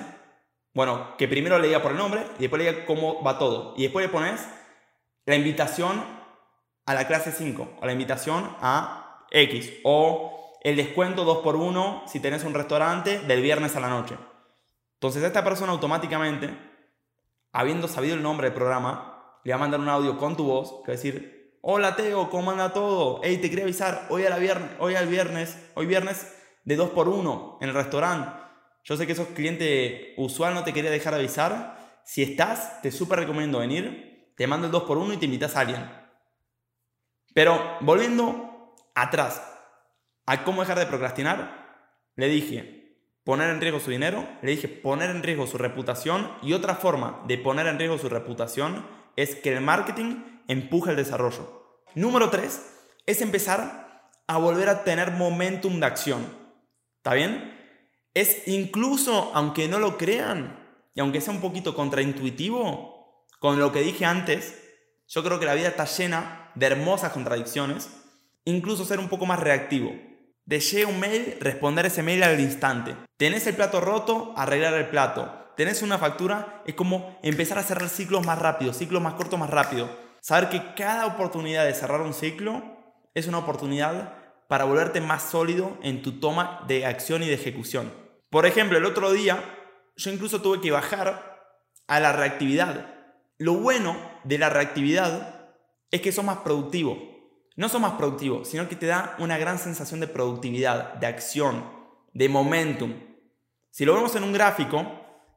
bueno, 0.73 1.15
que 1.17 1.29
primero 1.29 1.57
le 1.57 1.67
diga 1.67 1.81
por 1.81 1.93
el 1.93 1.97
nombre 1.97 2.21
y 2.37 2.41
después 2.41 2.61
le 2.61 2.69
diga 2.69 2.85
cómo 2.85 3.23
va 3.23 3.39
todo. 3.39 3.73
Y 3.77 3.83
después 3.83 4.05
le 4.05 4.11
pones 4.11 4.45
la 5.25 5.37
invitación 5.37 6.03
a 6.85 6.93
la 6.93 7.07
clase 7.07 7.31
5, 7.31 7.77
o 7.81 7.85
la 7.85 7.93
invitación 7.93 8.57
a 8.59 9.25
X, 9.31 9.71
o 9.85 10.57
el 10.65 10.75
descuento 10.75 11.25
2x1 11.25 12.07
si 12.07 12.19
tenés 12.19 12.43
un 12.43 12.53
restaurante 12.53 13.19
del 13.19 13.41
viernes 13.41 13.77
a 13.77 13.79
la 13.79 13.87
noche. 13.87 14.17
Entonces 14.95 15.23
esta 15.23 15.45
persona 15.45 15.71
automáticamente, 15.71 16.53
habiendo 17.53 17.87
sabido 17.87 18.15
el 18.15 18.21
nombre 18.21 18.47
del 18.47 18.53
programa, 18.53 19.39
le 19.45 19.53
va 19.53 19.55
a 19.55 19.59
mandar 19.59 19.79
un 19.79 19.87
audio 19.87 20.17
con 20.17 20.35
tu 20.35 20.43
voz 20.43 20.81
que 20.83 20.91
va 20.91 20.93
a 20.93 20.97
decir, 20.97 21.57
hola 21.61 21.95
Teo, 21.95 22.29
¿cómo 22.29 22.51
anda 22.51 22.73
todo? 22.73 23.21
Hey, 23.23 23.37
te 23.37 23.49
quería 23.49 23.63
avisar, 23.63 24.07
hoy, 24.09 24.25
a 24.25 24.29
la 24.29 24.39
viernes, 24.39 24.71
hoy 24.77 24.95
al 24.95 25.07
viernes, 25.07 25.57
hoy 25.75 25.85
viernes 25.85 26.40
de 26.63 26.77
2x1 26.77 27.57
en 27.61 27.69
el 27.69 27.75
restaurante 27.75 28.41
yo 28.83 28.97
sé 28.97 29.05
que 29.05 29.15
sos 29.15 29.27
cliente 29.29 30.13
usual, 30.17 30.53
no 30.53 30.63
te 30.63 30.73
quería 30.73 30.89
dejar 30.89 31.13
avisar. 31.13 32.01
Si 32.03 32.23
estás, 32.23 32.81
te 32.81 32.91
súper 32.91 33.19
recomiendo 33.19 33.59
venir. 33.59 34.33
Te 34.35 34.47
mando 34.47 34.67
el 34.67 34.73
2x1 34.73 35.13
y 35.13 35.17
te 35.17 35.25
invitas 35.25 35.55
a 35.55 35.61
alguien. 35.61 35.91
Pero 37.33 37.77
volviendo 37.81 38.75
atrás 38.95 39.41
a 40.25 40.43
cómo 40.43 40.61
dejar 40.61 40.79
de 40.79 40.87
procrastinar, 40.87 41.99
le 42.15 42.27
dije, 42.27 42.97
poner 43.23 43.49
en 43.51 43.61
riesgo 43.61 43.79
su 43.79 43.91
dinero, 43.91 44.27
le 44.41 44.51
dije 44.51 44.67
poner 44.67 45.11
en 45.11 45.23
riesgo 45.23 45.47
su 45.47 45.57
reputación 45.57 46.31
y 46.41 46.53
otra 46.53 46.75
forma 46.75 47.23
de 47.27 47.37
poner 47.37 47.67
en 47.67 47.77
riesgo 47.77 47.97
su 47.97 48.09
reputación 48.09 48.85
es 49.15 49.35
que 49.35 49.53
el 49.53 49.61
marketing 49.61 50.23
empuje 50.47 50.91
el 50.91 50.97
desarrollo. 50.97 51.83
Número 51.93 52.29
3 52.29 52.79
es 53.05 53.21
empezar 53.21 54.09
a 54.27 54.37
volver 54.37 54.69
a 54.69 54.83
tener 54.83 55.11
momentum 55.11 55.79
de 55.79 55.85
acción. 55.85 56.40
¿Está 57.01 57.15
bien? 57.15 57.51
Es 58.13 58.47
incluso, 58.47 59.31
aunque 59.33 59.67
no 59.67 59.79
lo 59.79 59.97
crean, 59.97 60.59
y 60.93 60.99
aunque 60.99 61.19
sea 61.19 61.33
un 61.33 61.41
poquito 61.41 61.73
contraintuitivo, 61.73 63.25
con 63.39 63.57
lo 63.57 63.71
que 63.71 63.81
dije 63.81 64.05
antes, 64.05 64.55
yo 65.07 65.23
creo 65.23 65.39
que 65.39 65.47
la 65.47 65.55
vida 65.55 65.69
está 65.69 65.85
llena 65.85 66.51
de 66.53 66.67
hermosas 66.67 67.11
contradicciones, 67.11 67.89
incluso 68.45 68.85
ser 68.85 68.99
un 68.99 69.09
poco 69.09 69.25
más 69.25 69.39
reactivo. 69.39 69.91
De 70.45 70.59
llega 70.59 70.89
un 70.89 70.99
mail, 70.99 71.37
responder 71.39 71.87
ese 71.87 72.03
mail 72.03 72.21
al 72.21 72.39
instante. 72.39 72.95
Tenés 73.17 73.47
el 73.47 73.55
plato 73.55 73.81
roto, 73.81 74.35
arreglar 74.37 74.75
el 74.75 74.89
plato. 74.89 75.53
Tenés 75.57 75.81
una 75.81 75.97
factura, 75.97 76.61
es 76.67 76.75
como 76.75 77.17
empezar 77.23 77.57
a 77.57 77.63
cerrar 77.63 77.89
ciclos 77.89 78.23
más 78.27 78.37
rápido, 78.37 78.73
ciclos 78.73 79.01
más 79.01 79.15
cortos 79.15 79.39
más 79.39 79.49
rápido. 79.49 79.89
Saber 80.19 80.49
que 80.49 80.75
cada 80.75 81.07
oportunidad 81.07 81.65
de 81.65 81.73
cerrar 81.73 82.01
un 82.01 82.13
ciclo 82.13 82.61
es 83.15 83.25
una 83.25 83.39
oportunidad 83.39 84.20
para 84.51 84.65
volverte 84.65 84.99
más 84.99 85.29
sólido 85.29 85.77
en 85.81 86.01
tu 86.01 86.19
toma 86.19 86.65
de 86.67 86.85
acción 86.85 87.23
y 87.23 87.27
de 87.27 87.35
ejecución. 87.35 87.89
Por 88.29 88.45
ejemplo, 88.45 88.77
el 88.77 88.83
otro 88.83 89.13
día 89.13 89.41
yo 89.95 90.11
incluso 90.11 90.41
tuve 90.41 90.59
que 90.59 90.71
bajar 90.71 91.39
a 91.87 91.99
la 92.01 92.11
reactividad. 92.11 92.93
Lo 93.37 93.53
bueno 93.53 93.95
de 94.25 94.37
la 94.37 94.49
reactividad 94.49 95.53
es 95.89 96.01
que 96.01 96.11
sos 96.11 96.25
más 96.25 96.39
productivo. 96.39 97.01
No 97.55 97.69
sos 97.69 97.79
más 97.79 97.93
productivo, 97.93 98.43
sino 98.43 98.67
que 98.67 98.75
te 98.75 98.87
da 98.87 99.15
una 99.19 99.37
gran 99.37 99.57
sensación 99.57 100.01
de 100.01 100.09
productividad, 100.09 100.95
de 100.95 101.07
acción, 101.07 101.71
de 102.11 102.27
momentum. 102.27 102.93
Si 103.69 103.85
lo 103.85 103.93
vemos 103.93 104.17
en 104.17 104.25
un 104.25 104.33
gráfico 104.33 104.85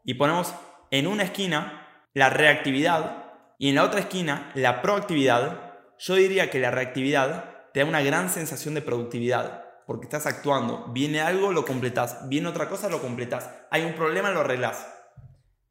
y 0.04 0.14
ponemos 0.14 0.52
en 0.90 1.06
una 1.06 1.22
esquina 1.22 1.86
la 2.14 2.30
reactividad 2.30 3.26
y 3.60 3.68
en 3.68 3.76
la 3.76 3.84
otra 3.84 4.00
esquina 4.00 4.50
la 4.56 4.82
proactividad, 4.82 5.72
yo 6.00 6.16
diría 6.16 6.50
que 6.50 6.58
la 6.58 6.72
reactividad 6.72 7.53
te 7.74 7.80
da 7.80 7.86
una 7.86 8.02
gran 8.02 8.30
sensación 8.30 8.74
de 8.74 8.82
productividad 8.82 9.64
porque 9.88 10.04
estás 10.04 10.26
actuando. 10.26 10.86
Viene 10.92 11.20
algo, 11.20 11.50
lo 11.50 11.64
completas. 11.64 12.28
Viene 12.28 12.46
otra 12.46 12.68
cosa, 12.68 12.88
lo 12.88 13.00
completas. 13.00 13.50
Hay 13.72 13.82
un 13.82 13.94
problema, 13.94 14.30
lo 14.30 14.42
arreglas. 14.42 14.86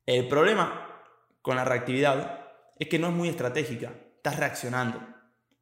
El 0.05 0.27
problema 0.27 1.01
con 1.41 1.55
la 1.55 1.63
reactividad 1.63 2.41
es 2.77 2.89
que 2.89 3.00
no 3.00 3.07
es 3.07 3.13
muy 3.13 3.29
estratégica. 3.29 3.93
Estás 4.17 4.38
reaccionando. 4.38 5.00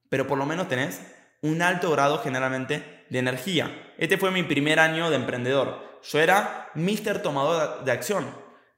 Pero 0.10 0.26
por 0.26 0.40
lo 0.40 0.48
menos 0.48 0.68
tenés 0.68 1.00
un 1.44 1.62
alto 1.62 1.92
grado 1.92 2.18
generalmente 2.24 3.06
de 3.12 3.20
energía. 3.20 3.94
Este 4.00 4.18
fue 4.18 4.32
mi 4.32 4.42
primer 4.42 4.80
año 4.80 5.12
de 5.12 5.18
emprendedor. 5.18 6.00
Yo 6.02 6.20
era 6.20 6.72
Mr. 6.74 7.22
Tomador 7.22 7.84
de 7.84 7.92
acción. 7.92 8.26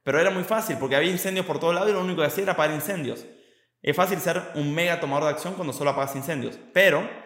Pero 0.03 0.19
era 0.19 0.31
muy 0.31 0.43
fácil 0.43 0.75
porque 0.79 0.97
había 0.97 1.11
incendios 1.11 1.45
por 1.45 1.61
todos 1.61 1.73
lados 1.73 1.91
y 1.91 1.93
lo 1.93 2.01
único 2.01 2.19
que 2.19 2.27
hacía 2.27 2.43
era 2.43 2.51
apagar 2.51 2.75
incendios. 2.75 3.25
Es 3.81 3.95
fácil 3.95 4.19
ser 4.19 4.51
un 4.55 4.75
mega 4.75 4.99
tomador 4.99 5.23
de 5.23 5.29
acción 5.29 5.53
cuando 5.53 5.71
solo 5.71 5.91
apagas 5.91 6.17
incendios. 6.17 6.59
Pero 6.73 7.22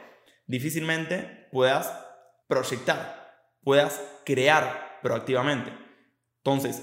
difícilmente 0.47 1.47
puedas 1.51 1.93
proyectar, 2.47 3.53
puedas 3.63 4.01
crear 4.25 4.99
proactivamente. 5.01 5.71
Entonces, 6.37 6.81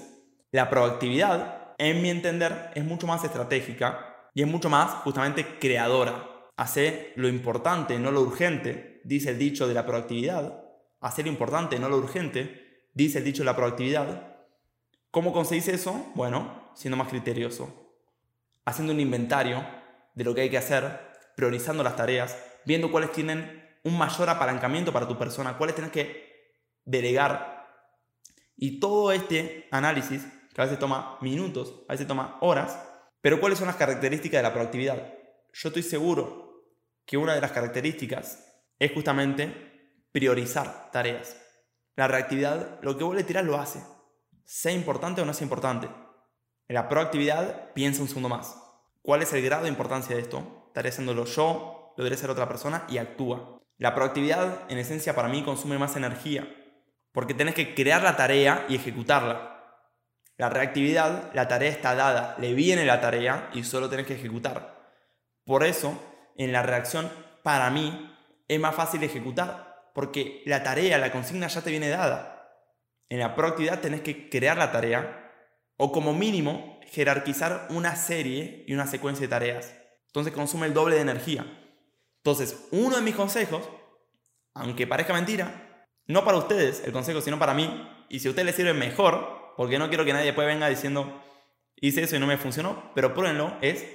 la 0.52 0.70
proactividad, 0.70 1.74
en 1.78 2.02
mi 2.02 2.10
entender, 2.10 2.70
es 2.74 2.84
mucho 2.84 3.06
más 3.06 3.24
estratégica 3.24 4.30
y 4.34 4.42
es 4.42 4.48
mucho 4.48 4.70
más 4.70 4.90
justamente 5.02 5.58
creadora. 5.58 6.30
Hace 6.56 7.12
lo 7.16 7.28
importante, 7.28 7.98
no 7.98 8.10
lo 8.12 8.20
urgente, 8.20 9.00
dice 9.04 9.30
el 9.30 9.38
dicho 9.38 9.66
de 9.66 9.74
la 9.74 9.86
proactividad. 9.86 10.62
Hacer 11.00 11.24
lo 11.24 11.30
importante, 11.32 11.78
no 11.78 11.88
lo 11.88 11.96
urgente, 11.96 12.88
dice 12.94 13.18
el 13.18 13.24
dicho 13.24 13.42
de 13.42 13.46
la 13.46 13.56
proactividad. 13.56 14.36
¿Cómo 15.10 15.32
conseguís 15.32 15.68
eso? 15.68 16.12
Bueno, 16.14 16.70
siendo 16.74 16.96
más 16.96 17.08
criterioso, 17.08 17.98
haciendo 18.64 18.92
un 18.92 19.00
inventario 19.00 19.64
de 20.14 20.24
lo 20.24 20.34
que 20.34 20.42
hay 20.42 20.50
que 20.50 20.58
hacer, 20.58 21.00
priorizando 21.36 21.82
las 21.82 21.96
tareas, 21.96 22.36
viendo 22.64 22.90
cuáles 22.90 23.12
tienen 23.12 23.64
un 23.82 23.98
mayor 23.98 24.28
apalancamiento 24.30 24.92
para 24.92 25.06
tu 25.06 25.18
persona, 25.18 25.56
cuáles 25.56 25.74
tienes 25.74 25.92
que 25.92 26.58
delegar. 26.84 27.68
Y 28.56 28.80
todo 28.80 29.12
este 29.12 29.68
análisis, 29.70 30.26
que 30.54 30.60
a 30.60 30.64
veces 30.64 30.78
toma 30.78 31.18
minutos, 31.20 31.84
a 31.88 31.92
veces 31.92 32.06
toma 32.06 32.38
horas, 32.40 32.78
pero 33.20 33.40
cuáles 33.40 33.58
son 33.58 33.66
las 33.66 33.76
características 33.76 34.38
de 34.38 34.42
la 34.42 34.52
proactividad. 34.52 35.14
Yo 35.52 35.68
estoy 35.68 35.82
seguro 35.82 36.44
que 37.04 37.16
una 37.16 37.34
de 37.34 37.40
las 37.40 37.52
características 37.52 38.44
es 38.78 38.92
justamente 38.92 40.06
priorizar 40.12 40.90
tareas. 40.90 41.36
La 41.96 42.08
reactividad, 42.08 42.78
lo 42.82 42.96
que 42.96 43.04
vos 43.04 43.14
le 43.14 43.24
tirás 43.24 43.44
lo 43.44 43.56
hace, 43.56 43.80
sea 44.44 44.72
importante 44.72 45.20
o 45.20 45.24
no 45.24 45.34
sea 45.34 45.44
importante. 45.44 45.88
En 46.66 46.74
la 46.74 46.88
proactividad, 46.88 47.72
piensa 47.72 48.02
un 48.02 48.08
segundo 48.08 48.28
más. 48.28 48.56
¿Cuál 49.02 49.22
es 49.22 49.32
el 49.32 49.42
grado 49.42 49.64
de 49.64 49.68
importancia 49.68 50.16
de 50.16 50.22
esto? 50.22 50.64
¿Estaré 50.68 50.88
haciéndolo 50.88 51.24
yo? 51.24 51.83
¿Lo 51.96 52.04
debería 52.04 52.16
hacer 52.16 52.30
otra 52.30 52.48
persona? 52.48 52.84
Y 52.88 52.98
actúa. 52.98 53.60
La 53.76 53.94
proactividad, 53.94 54.70
en 54.70 54.78
esencia, 54.78 55.14
para 55.14 55.28
mí 55.28 55.42
consume 55.42 55.78
más 55.78 55.96
energía, 55.96 56.48
porque 57.12 57.34
tenés 57.34 57.54
que 57.54 57.74
crear 57.74 58.02
la 58.02 58.16
tarea 58.16 58.66
y 58.68 58.76
ejecutarla. 58.76 59.50
La 60.36 60.48
reactividad, 60.48 61.32
la 61.34 61.48
tarea 61.48 61.70
está 61.70 61.94
dada, 61.94 62.36
le 62.38 62.54
viene 62.54 62.84
la 62.84 63.00
tarea 63.00 63.50
y 63.52 63.64
solo 63.64 63.88
tenés 63.88 64.06
que 64.06 64.14
ejecutar. 64.14 64.92
Por 65.44 65.64
eso, 65.64 66.00
en 66.36 66.52
la 66.52 66.62
reacción, 66.62 67.10
para 67.42 67.70
mí, 67.70 68.12
es 68.48 68.58
más 68.58 68.74
fácil 68.74 69.02
ejecutar, 69.02 69.90
porque 69.94 70.42
la 70.46 70.62
tarea, 70.62 70.98
la 70.98 71.12
consigna 71.12 71.46
ya 71.46 71.62
te 71.62 71.70
viene 71.70 71.88
dada. 71.88 72.50
En 73.08 73.20
la 73.20 73.34
proactividad 73.34 73.80
tenés 73.80 74.00
que 74.00 74.28
crear 74.28 74.56
la 74.56 74.72
tarea, 74.72 75.32
o 75.76 75.92
como 75.92 76.12
mínimo, 76.12 76.80
jerarquizar 76.90 77.66
una 77.70 77.96
serie 77.96 78.64
y 78.66 78.74
una 78.74 78.86
secuencia 78.86 79.22
de 79.22 79.30
tareas. 79.30 79.74
Entonces 80.06 80.32
consume 80.32 80.66
el 80.66 80.74
doble 80.74 80.96
de 80.96 81.02
energía. 81.02 81.63
Entonces, 82.24 82.68
uno 82.70 82.96
de 82.96 83.02
mis 83.02 83.14
consejos, 83.14 83.68
aunque 84.54 84.86
parezca 84.86 85.12
mentira, 85.12 85.86
no 86.06 86.24
para 86.24 86.38
ustedes 86.38 86.82
el 86.86 86.90
consejo, 86.90 87.20
sino 87.20 87.38
para 87.38 87.52
mí, 87.52 87.86
y 88.08 88.18
si 88.18 88.28
a 88.28 88.30
ustedes 88.30 88.46
les 88.46 88.56
sirve 88.56 88.72
mejor, 88.72 89.52
porque 89.58 89.78
no 89.78 89.90
quiero 89.90 90.06
que 90.06 90.14
nadie 90.14 90.26
después 90.26 90.46
venga 90.46 90.70
diciendo, 90.70 91.22
hice 91.76 92.02
eso 92.02 92.16
y 92.16 92.18
no 92.18 92.26
me 92.26 92.38
funcionó, 92.38 92.92
pero 92.94 93.12
pruébenlo, 93.12 93.58
es 93.60 93.86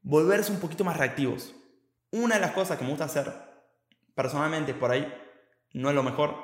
volverse 0.00 0.52
un 0.52 0.60
poquito 0.60 0.84
más 0.84 0.96
reactivos. 0.96 1.54
Una 2.12 2.36
de 2.36 2.40
las 2.40 2.52
cosas 2.52 2.78
que 2.78 2.84
me 2.84 2.90
gusta 2.90 3.04
hacer, 3.04 3.30
personalmente 4.14 4.72
por 4.72 4.90
ahí, 4.90 5.12
no 5.74 5.90
es 5.90 5.94
lo 5.94 6.02
mejor, 6.02 6.34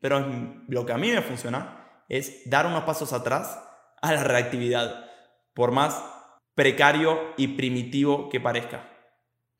pero 0.00 0.26
lo 0.68 0.86
que 0.86 0.92
a 0.94 0.98
mí 0.98 1.10
me 1.10 1.20
funciona, 1.20 2.04
es 2.08 2.48
dar 2.48 2.66
unos 2.66 2.84
pasos 2.84 3.12
atrás 3.12 3.62
a 4.00 4.12
la 4.14 4.24
reactividad, 4.24 5.04
por 5.52 5.70
más 5.70 6.02
precario 6.54 7.34
y 7.36 7.48
primitivo 7.48 8.30
que 8.30 8.40
parezca. 8.40 8.88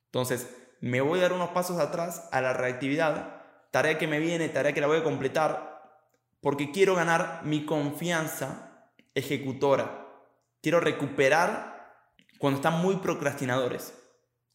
Entonces, 0.06 0.61
me 0.82 1.00
voy 1.00 1.20
a 1.20 1.22
dar 1.22 1.32
unos 1.32 1.50
pasos 1.50 1.78
atrás 1.78 2.28
a 2.32 2.42
la 2.42 2.52
reactividad, 2.52 3.40
tarea 3.70 3.96
que 3.96 4.06
me 4.06 4.18
viene, 4.18 4.50
tarea 4.50 4.74
que 4.74 4.82
la 4.82 4.88
voy 4.88 4.98
a 4.98 5.04
completar, 5.04 5.80
porque 6.42 6.70
quiero 6.70 6.94
ganar 6.94 7.40
mi 7.44 7.64
confianza 7.64 8.90
ejecutora. 9.14 10.06
Quiero 10.60 10.80
recuperar 10.80 11.94
cuando 12.38 12.56
están 12.56 12.82
muy 12.82 12.96
procrastinadores. 12.96 13.94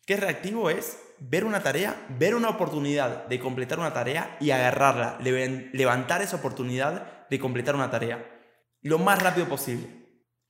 ¿Qué 0.05 0.17
reactivo 0.17 0.69
es? 0.69 1.01
Ver 1.19 1.45
una 1.45 1.63
tarea, 1.63 2.05
ver 2.19 2.35
una 2.35 2.49
oportunidad 2.49 3.25
de 3.25 3.39
completar 3.39 3.79
una 3.79 3.93
tarea 3.93 4.37
y 4.39 4.51
agarrarla, 4.51 5.17
levantar 5.19 6.21
esa 6.21 6.35
oportunidad 6.35 7.27
de 7.29 7.39
completar 7.39 7.73
una 7.73 7.89
tarea 7.89 8.37
lo 8.81 8.99
más 8.99 9.21
rápido 9.21 9.47
posible. 9.47 9.87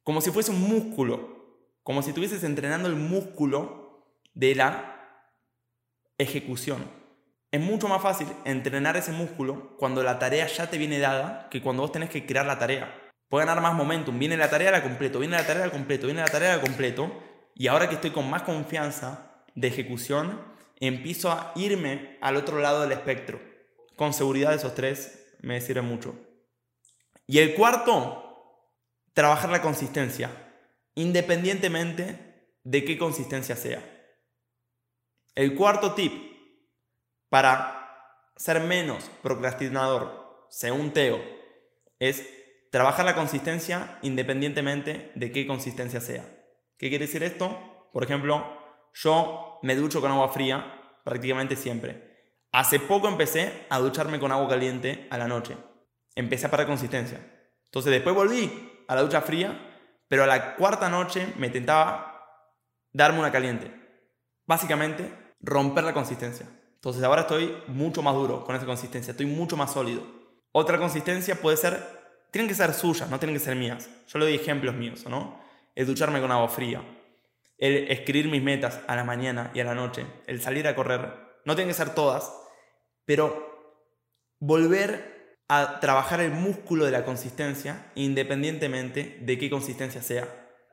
Como 0.03 0.21
si 0.21 0.31
fuese 0.31 0.51
un 0.51 0.61
músculo, 0.61 1.63
como 1.83 2.01
si 2.01 2.09
estuvieses 2.09 2.43
entrenando 2.43 2.87
el 2.87 2.95
músculo 2.95 4.05
de 4.33 4.55
la 4.55 4.96
ejecución. 6.17 6.89
Es 7.51 7.61
mucho 7.61 7.87
más 7.87 8.01
fácil 8.01 8.27
entrenar 8.45 8.97
ese 8.97 9.11
músculo 9.11 9.77
cuando 9.77 10.03
la 10.03 10.19
tarea 10.19 10.47
ya 10.47 10.69
te 10.69 10.77
viene 10.77 10.99
dada 10.99 11.47
que 11.49 11.61
cuando 11.61 11.83
vos 11.83 11.91
tenés 11.91 12.09
que 12.09 12.25
crear 12.25 12.45
la 12.45 12.59
tarea. 12.59 12.93
Puede 13.29 13.45
ganar 13.45 13.61
más 13.61 13.73
momentum. 13.73 14.17
Viene 14.19 14.37
la 14.37 14.49
tarea, 14.49 14.71
la 14.71 14.83
completo. 14.83 15.19
Viene 15.19 15.37
la 15.37 15.45
tarea, 15.45 15.65
la 15.65 15.71
completo. 15.71 16.07
Viene 16.07 16.21
la 16.21 16.27
tarea, 16.27 16.55
la 16.55 16.61
completo. 16.61 17.11
Y 17.55 17.67
ahora 17.67 17.89
que 17.89 17.95
estoy 17.95 18.11
con 18.11 18.29
más 18.29 18.43
confianza 18.43 19.43
de 19.55 19.67
ejecución, 19.67 20.41
empiezo 20.79 21.31
a 21.31 21.51
irme 21.55 22.17
al 22.21 22.35
otro 22.35 22.59
lado 22.59 22.81
del 22.81 22.91
espectro. 22.91 23.41
Con 23.95 24.13
seguridad 24.13 24.53
esos 24.53 24.75
tres 24.75 25.33
me 25.41 25.59
sirven 25.61 25.85
mucho. 25.85 26.15
Y 27.25 27.39
el 27.39 27.55
cuarto, 27.55 28.63
trabajar 29.13 29.49
la 29.49 29.61
consistencia, 29.61 30.31
independientemente 30.95 32.53
de 32.63 32.85
qué 32.85 32.97
consistencia 32.97 33.55
sea. 33.55 33.96
El 35.37 35.53
cuarto 35.53 35.93
tip 35.93 36.11
para 37.29 38.31
ser 38.37 38.59
menos 38.59 39.11
procrastinador, 39.21 40.47
según 40.49 40.93
Teo, 40.93 41.21
es 41.99 42.27
trabajar 42.71 43.05
la 43.05 43.13
consistencia 43.13 43.99
independientemente 44.01 45.11
de 45.13 45.31
qué 45.31 45.45
consistencia 45.45 46.01
sea. 46.01 46.23
¿Qué 46.79 46.89
quiere 46.89 47.05
decir 47.05 47.21
esto? 47.21 47.87
Por 47.93 48.03
ejemplo, 48.03 48.47
yo 48.95 49.59
me 49.61 49.75
ducho 49.75 50.01
con 50.01 50.09
agua 50.09 50.29
fría 50.29 50.99
prácticamente 51.03 51.55
siempre. 51.55 52.39
Hace 52.51 52.79
poco 52.79 53.07
empecé 53.07 53.67
a 53.69 53.77
ducharme 53.77 54.19
con 54.19 54.31
agua 54.31 54.49
caliente 54.49 55.05
a 55.11 55.19
la 55.19 55.27
noche. 55.27 55.55
Empecé 56.15 56.47
a 56.47 56.49
parar 56.49 56.65
consistencia. 56.65 57.19
Entonces 57.65 57.91
después 57.91 58.15
volví 58.15 58.83
a 58.87 58.95
la 58.95 59.03
ducha 59.03 59.21
fría, 59.21 60.01
pero 60.07 60.23
a 60.23 60.27
la 60.27 60.55
cuarta 60.55 60.89
noche 60.89 61.31
me 61.37 61.51
tentaba 61.51 62.25
darme 62.91 63.19
una 63.19 63.31
caliente. 63.31 63.71
Básicamente, 64.47 65.26
romper 65.41 65.83
la 65.83 65.93
consistencia. 65.93 66.47
Entonces 66.75 67.03
ahora 67.03 67.21
estoy 67.21 67.55
mucho 67.67 68.01
más 68.01 68.15
duro 68.15 68.45
con 68.45 68.55
esa 68.55 68.65
consistencia, 68.65 69.11
estoy 69.11 69.25
mucho 69.25 69.57
más 69.57 69.73
sólido. 69.73 70.03
Otra 70.51 70.77
consistencia 70.77 71.35
puede 71.35 71.57
ser, 71.57 71.83
tienen 72.31 72.47
que 72.47 72.55
ser 72.55 72.73
suyas, 72.73 73.09
no 73.09 73.19
tienen 73.19 73.35
que 73.35 73.43
ser 73.43 73.55
mías. 73.55 73.89
Yo 74.07 74.19
le 74.19 74.25
doy 74.25 74.35
ejemplos 74.35 74.75
míos, 74.75 75.05
¿no? 75.09 75.39
El 75.75 75.85
ducharme 75.85 76.21
con 76.21 76.31
agua 76.31 76.47
fría, 76.49 76.81
el 77.57 77.91
escribir 77.91 78.29
mis 78.29 78.41
metas 78.41 78.79
a 78.87 78.95
la 78.95 79.03
mañana 79.03 79.51
y 79.53 79.59
a 79.59 79.63
la 79.63 79.75
noche, 79.75 80.05
el 80.27 80.41
salir 80.41 80.67
a 80.67 80.75
correr. 80.75 81.13
No 81.45 81.55
tienen 81.55 81.69
que 81.69 81.77
ser 81.77 81.93
todas, 81.93 82.31
pero 83.05 83.47
volver 84.39 85.17
a 85.47 85.79
trabajar 85.79 86.19
el 86.19 86.31
músculo 86.31 86.85
de 86.85 86.91
la 86.91 87.05
consistencia 87.05 87.91
independientemente 87.95 89.17
de 89.21 89.37
qué 89.37 89.49
consistencia 89.49 90.01
sea. 90.01 90.27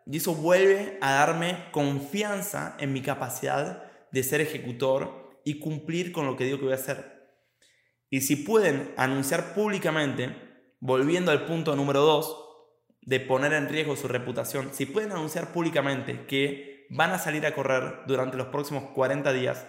Y 0.07 0.19
eso 0.19 0.35
vuelve 0.35 0.99
a 1.01 1.13
darme 1.13 1.65
confianza 1.71 2.77
en 2.79 2.93
mi 2.93 3.01
capacidad 3.01 3.85
de 4.15 4.23
ser 4.23 4.41
ejecutor 4.41 5.41
y 5.45 5.59
cumplir 5.59 6.13
con 6.13 6.25
lo 6.25 6.37
que 6.37 6.45
digo 6.45 6.59
que 6.59 6.67
voy 6.67 6.73
a 6.73 6.77
hacer. 6.77 7.35
Y 8.09 8.21
si 8.21 8.37
pueden 8.37 8.95
anunciar 8.97 9.55
públicamente, 9.55 10.37
volviendo 10.79 11.33
al 11.33 11.47
punto 11.47 11.75
número 11.75 12.03
2, 12.03 12.43
de 13.03 13.19
poner 13.19 13.53
en 13.53 13.69
riesgo 13.69 13.97
su 13.97 14.07
reputación, 14.07 14.71
si 14.73 14.87
pueden 14.87 15.11
anunciar 15.11 15.53
públicamente 15.53 16.27
que 16.27 16.87
van 16.91 17.11
a 17.11 17.19
salir 17.19 17.45
a 17.45 17.57
correr 17.57 18.03
durante 18.07 18.37
los 18.37 18.47
próximos 18.47 18.85
40 18.95 19.33
días 19.33 19.67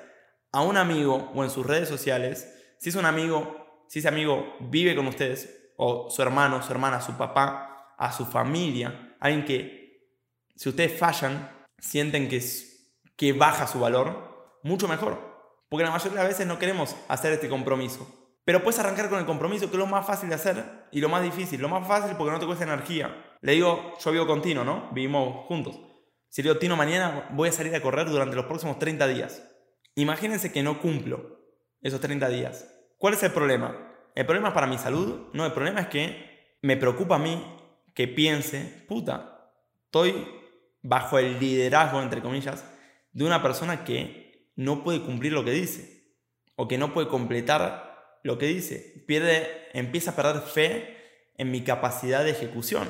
a 0.51 0.61
un 0.61 0.77
amigo 0.77 1.31
o 1.33 1.43
en 1.43 1.49
sus 1.49 1.65
redes 1.65 1.89
sociales, 1.89 2.53
si 2.79 2.89
es 2.89 2.95
un 2.95 3.05
amigo, 3.05 3.83
si 3.89 3.97
ese 3.97 4.07
amigo 4.07 4.55
vive 4.59 4.95
con 4.95 5.07
ustedes, 5.07 5.73
o 5.75 6.11
su 6.11 6.21
hermano, 6.21 6.61
su 6.61 6.71
hermana, 6.71 7.01
su 7.01 7.17
papá, 7.17 7.95
a 7.97 8.11
su 8.11 8.27
familia, 8.27 9.17
alguien 9.19 9.43
que, 9.43 10.13
si 10.55 10.69
ustedes 10.69 10.97
fallan, 10.97 11.51
sienten 11.79 12.29
que, 12.29 12.41
que 13.15 13.33
baja 13.33 13.65
su 13.65 13.79
valor, 13.79 14.24
mucho 14.65 14.87
mejor. 14.87 15.35
Porque 15.69 15.85
la 15.85 15.91
mayoría 15.91 16.11
de 16.11 16.23
las 16.23 16.27
veces 16.27 16.47
no 16.47 16.59
queremos 16.59 16.95
hacer 17.07 17.33
este 17.33 17.49
compromiso. 17.49 18.07
Pero 18.43 18.63
puedes 18.63 18.79
arrancar 18.79 19.09
con 19.09 19.19
el 19.19 19.25
compromiso, 19.25 19.67
que 19.67 19.73
es 19.73 19.79
lo 19.79 19.87
más 19.87 20.05
fácil 20.05 20.29
de 20.29 20.35
hacer 20.35 20.87
y 20.91 21.01
lo 21.01 21.09
más 21.09 21.23
difícil. 21.23 21.61
Lo 21.61 21.69
más 21.69 21.87
fácil 21.87 22.15
porque 22.17 22.31
no 22.31 22.39
te 22.39 22.45
cuesta 22.45 22.63
energía. 22.63 23.15
Le 23.41 23.53
digo, 23.53 23.93
yo 23.99 24.11
vivo 24.11 24.27
con 24.27 24.41
Tino, 24.41 24.63
¿no? 24.63 24.89
Vivimos 24.91 25.45
juntos. 25.45 25.79
Si 26.29 26.41
le 26.41 26.49
digo, 26.49 26.59
Tino, 26.59 26.75
mañana 26.75 27.29
voy 27.31 27.49
a 27.49 27.51
salir 27.51 27.75
a 27.75 27.81
correr 27.81 28.09
durante 28.09 28.35
los 28.35 28.45
próximos 28.45 28.77
30 28.79 29.07
días. 29.07 29.43
Imagínense 29.95 30.51
que 30.51 30.63
no 30.63 30.79
cumplo 30.79 31.39
esos 31.81 32.01
30 32.01 32.27
días. 32.29 32.67
¿Cuál 32.97 33.13
es 33.13 33.23
el 33.23 33.31
problema? 33.31 33.93
¿El 34.15 34.25
problema 34.25 34.49
es 34.49 34.53
para 34.53 34.67
mi 34.67 34.77
salud? 34.77 35.27
No, 35.33 35.45
el 35.45 35.53
problema 35.53 35.81
es 35.81 35.87
que 35.87 36.57
me 36.61 36.77
preocupa 36.77 37.15
a 37.15 37.19
mí 37.19 37.43
que 37.93 38.07
piense, 38.07 38.85
puta, 38.87 39.51
estoy 39.85 40.27
bajo 40.81 41.19
el 41.19 41.39
liderazgo, 41.39 42.01
entre 42.01 42.21
comillas, 42.21 42.65
de 43.11 43.25
una 43.25 43.41
persona 43.41 43.83
que 43.83 44.24
no 44.55 44.83
puede 44.83 45.01
cumplir 45.01 45.33
lo 45.33 45.43
que 45.43 45.51
dice 45.51 46.13
o 46.55 46.67
que 46.67 46.77
no 46.77 46.93
puede 46.93 47.07
completar 47.07 48.19
lo 48.23 48.37
que 48.37 48.47
dice, 48.47 49.03
pierde, 49.05 49.69
empieza 49.73 50.11
a 50.11 50.15
perder 50.15 50.41
fe 50.41 50.97
en 51.37 51.51
mi 51.51 51.61
capacidad 51.61 52.23
de 52.23 52.31
ejecución. 52.31 52.87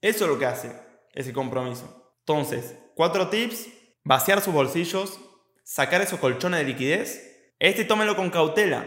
Eso 0.00 0.24
es 0.24 0.30
lo 0.30 0.38
que 0.38 0.46
hace 0.46 0.72
ese 1.12 1.32
compromiso. 1.32 2.12
Entonces, 2.20 2.76
cuatro 2.94 3.28
tips, 3.28 3.68
vaciar 4.02 4.40
sus 4.40 4.52
bolsillos, 4.52 5.20
sacar 5.62 6.00
esos 6.00 6.18
colchones 6.18 6.60
de 6.60 6.66
liquidez. 6.66 7.52
Este 7.58 7.84
tómelo 7.84 8.16
con 8.16 8.30
cautela, 8.30 8.84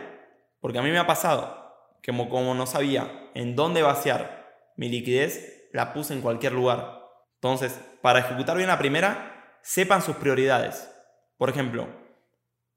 porque 0.59 0.79
a 0.79 0.81
mí 0.81 0.91
me 0.91 0.99
ha 0.99 1.07
pasado 1.07 1.73
que 2.01 2.11
como, 2.11 2.29
como 2.29 2.53
no 2.53 2.67
sabía 2.67 3.29
en 3.33 3.55
dónde 3.55 3.81
vaciar 3.81 4.71
mi 4.75 4.89
liquidez, 4.89 5.69
la 5.71 5.93
puse 5.93 6.13
en 6.13 6.21
cualquier 6.21 6.53
lugar. 6.53 7.01
Entonces, 7.35 7.79
para 8.01 8.19
ejecutar 8.19 8.57
bien 8.57 8.67
la 8.67 8.77
primera, 8.77 9.59
sepan 9.61 10.01
sus 10.01 10.17
prioridades. 10.17 10.89
Por 11.37 11.49
ejemplo, 11.49 11.87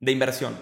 de 0.00 0.12
inversión. 0.12 0.58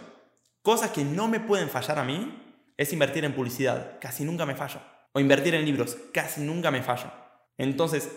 Cosas 0.62 0.90
que 0.90 1.05
no 1.05 1.29
me 1.29 1.40
pueden 1.40 1.68
fallar 1.68 1.98
a 1.98 2.05
mí 2.05 2.44
es 2.77 2.92
invertir 2.92 3.24
en 3.24 3.35
publicidad, 3.35 3.98
casi 4.01 4.24
nunca 4.24 4.44
me 4.44 4.55
falla. 4.55 4.83
O 5.12 5.20
invertir 5.20 5.55
en 5.55 5.64
libros, 5.64 5.96
casi 6.12 6.42
nunca 6.42 6.70
me 6.70 6.83
falla. 6.83 7.12
Entonces, 7.57 8.11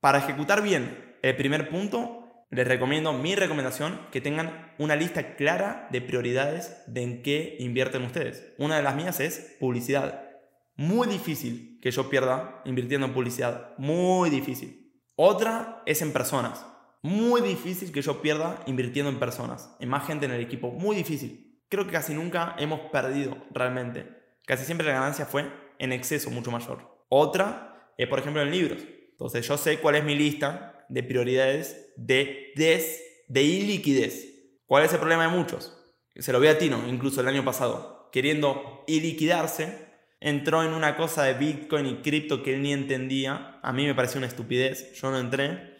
para 0.00 0.18
ejecutar 0.18 0.62
bien 0.62 1.16
el 1.22 1.36
primer 1.36 1.68
punto, 1.68 2.46
les 2.50 2.66
recomiendo 2.66 3.12
mi 3.12 3.34
recomendación 3.34 4.00
que 4.10 4.20
tengan 4.20 4.74
una 4.78 4.96
lista 4.96 5.36
clara 5.36 5.88
de 5.90 6.02
prioridades 6.02 6.82
de 6.86 7.02
en 7.02 7.22
qué 7.22 7.56
invierten 7.60 8.02
ustedes. 8.02 8.52
Una 8.58 8.76
de 8.76 8.82
las 8.82 8.96
mías 8.96 9.20
es 9.20 9.56
publicidad. 9.60 10.28
Muy 10.74 11.08
difícil 11.08 11.78
que 11.80 11.90
yo 11.90 12.10
pierda 12.10 12.60
invirtiendo 12.64 13.06
en 13.06 13.14
publicidad. 13.14 13.72
Muy 13.78 14.30
difícil. 14.30 14.92
Otra 15.16 15.82
es 15.86 16.02
en 16.02 16.12
personas. 16.12 16.66
Muy 17.02 17.40
difícil 17.40 17.92
que 17.92 18.02
yo 18.02 18.22
pierda 18.22 18.62
invirtiendo 18.66 19.10
en 19.10 19.18
personas. 19.18 19.74
En 19.80 19.88
más 19.88 20.06
gente 20.06 20.26
en 20.26 20.32
el 20.32 20.40
equipo. 20.40 20.70
Muy 20.70 20.96
difícil 20.96 21.52
creo 21.72 21.86
que 21.86 21.92
casi 21.92 22.12
nunca 22.12 22.54
hemos 22.58 22.80
perdido 22.90 23.34
realmente. 23.50 24.06
Casi 24.44 24.66
siempre 24.66 24.86
la 24.86 24.92
ganancia 24.92 25.24
fue 25.24 25.50
en 25.78 25.92
exceso 25.92 26.28
mucho 26.28 26.50
mayor. 26.50 27.02
Otra 27.08 27.94
es, 27.96 28.08
por 28.08 28.18
ejemplo, 28.18 28.42
en 28.42 28.50
libros. 28.50 28.82
Entonces 29.12 29.48
yo 29.48 29.56
sé 29.56 29.78
cuál 29.78 29.94
es 29.94 30.04
mi 30.04 30.14
lista 30.14 30.84
de 30.90 31.02
prioridades 31.02 31.94
de 31.96 32.52
des, 32.56 33.02
de 33.26 33.42
iliquidez. 33.42 34.60
¿Cuál 34.66 34.84
es 34.84 34.92
el 34.92 34.98
problema 34.98 35.22
de 35.22 35.34
muchos? 35.34 35.74
Se 36.14 36.30
lo 36.30 36.40
vi 36.40 36.48
a 36.48 36.58
Tino, 36.58 36.86
incluso 36.88 37.22
el 37.22 37.28
año 37.28 37.42
pasado, 37.42 38.10
queriendo 38.12 38.84
iliquidarse, 38.86 39.78
entró 40.20 40.62
en 40.62 40.74
una 40.74 40.94
cosa 40.98 41.22
de 41.22 41.32
Bitcoin 41.32 41.86
y 41.86 41.96
cripto 42.02 42.42
que 42.42 42.52
él 42.52 42.60
ni 42.60 42.74
entendía. 42.74 43.58
A 43.62 43.72
mí 43.72 43.86
me 43.86 43.94
pareció 43.94 44.18
una 44.18 44.26
estupidez, 44.26 44.92
yo 45.00 45.10
no 45.10 45.18
entré 45.18 45.71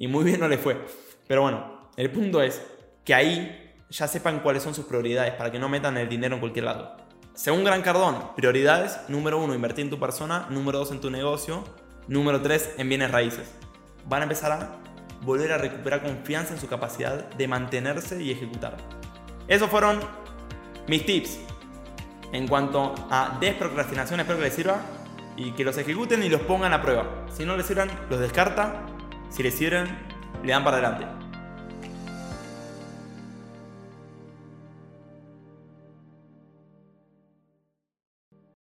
y 0.00 0.08
muy 0.08 0.24
bien 0.24 0.40
no 0.40 0.48
le 0.48 0.58
fue. 0.58 0.84
Pero 1.28 1.42
bueno, 1.42 1.90
el 1.96 2.10
punto 2.10 2.42
es 2.42 2.60
que 3.04 3.14
ahí 3.14 3.72
ya 3.90 4.08
sepan 4.08 4.40
cuáles 4.40 4.62
son 4.62 4.74
sus 4.74 4.86
prioridades 4.86 5.34
para 5.34 5.52
que 5.52 5.58
no 5.60 5.68
metan 5.68 5.96
el 5.98 6.08
dinero 6.08 6.34
en 6.34 6.40
cualquier 6.40 6.64
lado. 6.64 6.96
Según 7.34 7.64
Gran 7.64 7.82
Cardón, 7.82 8.34
prioridades, 8.34 8.98
número 9.08 9.38
uno, 9.38 9.54
invertir 9.54 9.84
en 9.84 9.90
tu 9.90 10.00
persona, 10.00 10.46
número 10.48 10.78
dos, 10.78 10.90
en 10.90 11.00
tu 11.00 11.10
negocio, 11.10 11.64
número 12.08 12.40
tres, 12.40 12.70
en 12.78 12.88
bienes 12.88 13.10
raíces. 13.10 13.52
Van 14.06 14.22
a 14.22 14.24
empezar 14.24 14.52
a 14.52 14.76
volver 15.22 15.52
a 15.52 15.58
recuperar 15.58 16.02
confianza 16.02 16.54
en 16.54 16.60
su 16.60 16.66
capacidad 16.66 17.28
de 17.34 17.46
mantenerse 17.46 18.22
y 18.22 18.30
ejecutar. 18.30 18.78
Esos 19.48 19.68
fueron 19.68 20.00
mis 20.88 21.04
tips 21.04 21.38
en 22.32 22.48
cuanto 22.48 22.94
a 23.10 23.36
desprocrastinación. 23.38 24.20
Espero 24.20 24.38
que 24.38 24.46
les 24.46 24.54
sirva 24.54 24.80
y 25.36 25.52
que 25.52 25.62
los 25.62 25.76
ejecuten 25.76 26.22
y 26.22 26.30
los 26.30 26.40
pongan 26.40 26.72
a 26.72 26.80
prueba. 26.80 27.26
Si 27.30 27.44
no 27.44 27.56
les 27.56 27.66
sirvan, 27.66 27.90
los 28.08 28.18
descarta. 28.18 28.86
Si 29.30 29.42
les 29.42 29.54
sirven, 29.54 29.86
le 30.42 30.52
dan 30.52 30.64
para 30.64 30.78
adelante. 30.78 31.19